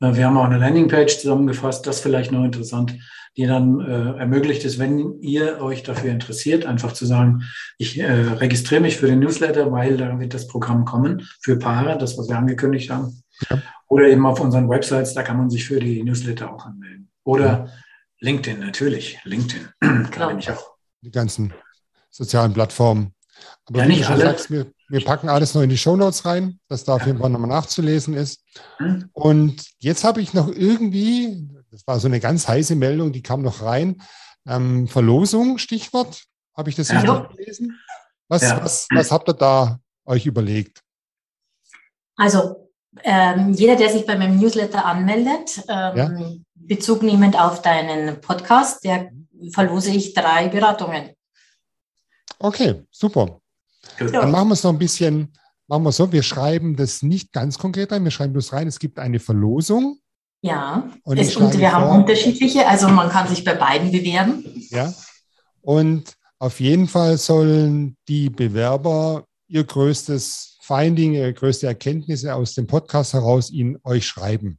[0.00, 1.86] Äh, wir haben auch eine Landingpage zusammengefasst.
[1.86, 2.96] Das vielleicht noch interessant
[3.36, 7.42] die dann äh, ermöglicht es, wenn ihr euch dafür interessiert, einfach zu sagen,
[7.78, 11.98] ich äh, registriere mich für den Newsletter, weil da wird das Programm kommen für Paare,
[11.98, 13.22] das, was wir angekündigt haben.
[13.50, 13.60] Ja.
[13.88, 17.10] Oder eben auf unseren Websites, da kann man sich für die Newsletter auch anmelden.
[17.24, 17.68] Oder ja.
[18.20, 19.68] LinkedIn, natürlich, LinkedIn.
[20.16, 20.74] da bin ich auch.
[21.02, 21.52] Die ganzen
[22.10, 23.12] sozialen Plattformen.
[23.66, 24.24] Aber ja, nicht alle.
[24.24, 27.30] Sagst, wir, wir, packen alles noch in die Shownotes rein, dass da auf jeden Fall
[27.30, 28.42] nochmal nachzulesen ist.
[28.78, 29.08] Hm.
[29.12, 33.42] Und jetzt habe ich noch irgendwie, das war so eine ganz heiße Meldung, die kam
[33.42, 34.00] noch rein.
[34.46, 36.22] Ähm, Verlosung, Stichwort.
[36.56, 37.00] Habe ich das ja.
[37.00, 37.80] richtig gelesen?
[38.28, 38.62] Was, ja.
[38.62, 40.82] was, was habt ihr da euch überlegt?
[42.14, 42.70] Also
[43.02, 46.32] ähm, jeder, der sich bei meinem Newsletter anmeldet, ähm, ja.
[46.54, 49.10] Bezug nehmend auf deinen Podcast, der
[49.50, 51.10] verlose ich drei Beratungen.
[52.38, 53.40] Okay, super.
[53.98, 57.58] Dann machen wir es noch ein bisschen, machen wir so, wir schreiben das nicht ganz
[57.58, 59.98] konkret ein, wir schreiben bloß rein, es gibt eine Verlosung
[60.44, 64.44] ja, und, es, und wir haben unterschiedliche, also man kann sich bei beiden bewerben.
[64.68, 64.92] Ja,
[65.62, 72.66] und auf jeden Fall sollen die Bewerber ihr größtes Finding, ihre größte Erkenntnisse aus dem
[72.66, 74.58] Podcast heraus Ihnen euch schreiben.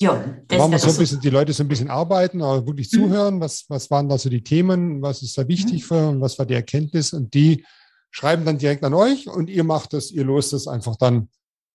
[0.00, 2.90] Ja, das machen wir so ein bisschen, die Leute so ein bisschen arbeiten, aber wirklich
[2.90, 2.96] mhm.
[2.96, 3.40] zuhören.
[3.40, 5.02] Was, was waren da so die Themen?
[5.02, 5.86] Was ist da wichtig mhm.
[5.86, 7.12] für und was war die Erkenntnis?
[7.12, 7.66] Und die
[8.10, 11.28] schreiben dann direkt an euch und ihr macht das, ihr lost das einfach dann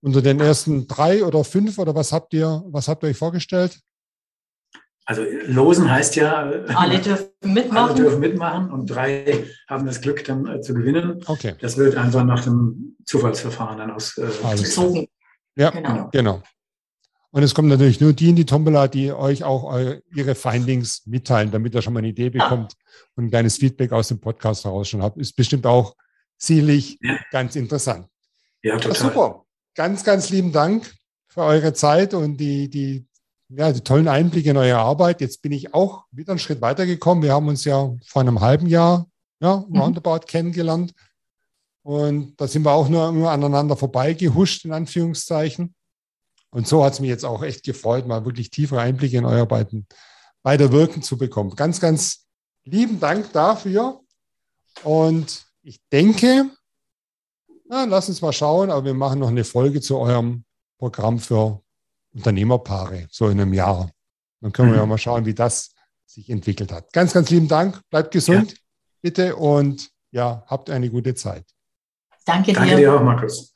[0.04, 3.80] unter den ersten drei oder fünf oder was habt ihr, was habt ihr euch vorgestellt?
[5.06, 6.44] Also losen heißt ja,
[6.76, 7.78] alle dürfen mitmachen.
[7.78, 11.22] Alle dürfen mitmachen und drei haben das Glück dann äh, zu gewinnen.
[11.26, 11.56] Okay.
[11.60, 15.04] Das wird einfach nach dem Zufallsverfahren dann ausgezogen.
[15.04, 15.08] Äh,
[15.62, 16.10] ja, genau.
[16.12, 16.44] genau.
[17.32, 21.06] Und es kommen natürlich nur die in die Tombola, die euch auch eure, ihre Findings
[21.06, 23.02] mitteilen, damit ihr schon mal eine Idee bekommt ja.
[23.16, 25.18] und ein kleines Feedback aus dem Podcast heraus schon habt.
[25.18, 25.96] Ist bestimmt auch
[26.38, 27.18] sicherlich ja.
[27.32, 28.08] ganz interessant.
[28.62, 28.92] Ja, total.
[28.92, 29.43] Ja, super
[29.76, 30.94] ganz, ganz lieben Dank
[31.28, 33.08] für eure Zeit und die, die,
[33.50, 35.22] ja, die tollen Einblicke in eure Arbeit.
[35.22, 37.24] Jetzt bin ich auch wieder einen Schritt weitergekommen.
[37.24, 39.08] Wir haben uns ja vor einem halben Jahr,
[39.40, 39.80] ja, mhm.
[39.80, 40.28] roundabout mhm.
[40.28, 40.94] kennengelernt.
[41.82, 45.76] Und da sind wir auch nur immer aneinander vorbeigehuscht, in Anführungszeichen.
[46.50, 49.48] Und so hat es mich jetzt auch echt gefreut, mal wirklich tiefere Einblicke in eure
[49.48, 49.88] beiden,
[50.44, 51.56] beide Wirken zu bekommen.
[51.56, 52.28] Ganz, ganz
[52.64, 54.02] lieben Dank dafür.
[54.84, 56.50] Und ich denke,
[57.74, 60.44] na, lass uns mal schauen, aber wir machen noch eine Folge zu eurem
[60.78, 61.60] Programm für
[62.14, 63.90] Unternehmerpaare, so in einem Jahr.
[64.42, 64.90] Dann können wir ja mhm.
[64.90, 65.72] mal schauen, wie das
[66.06, 66.94] sich entwickelt hat.
[66.94, 67.82] Ganz, ganz lieben Dank.
[67.90, 68.58] Bleibt gesund, ja.
[69.02, 71.46] bitte, und ja, habt eine gute Zeit.
[72.26, 72.60] Danke dir.
[72.60, 73.52] Danke dir auch, Markus.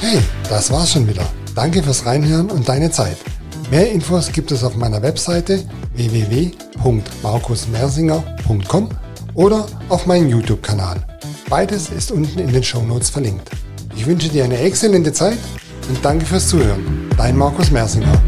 [0.00, 1.26] Hey, das war's schon wieder.
[1.54, 3.18] Danke fürs Reinhören und deine Zeit.
[3.70, 5.64] Mehr Infos gibt es auf meiner Webseite
[5.94, 8.88] www.markusmersinger.com
[9.34, 11.04] oder auf meinem YouTube-Kanal.
[11.48, 13.50] Beides ist unten in den Show Notes verlinkt.
[13.96, 15.38] Ich wünsche dir eine exzellente Zeit
[15.88, 17.10] und danke fürs Zuhören.
[17.16, 18.22] Dein Markus Mersinger.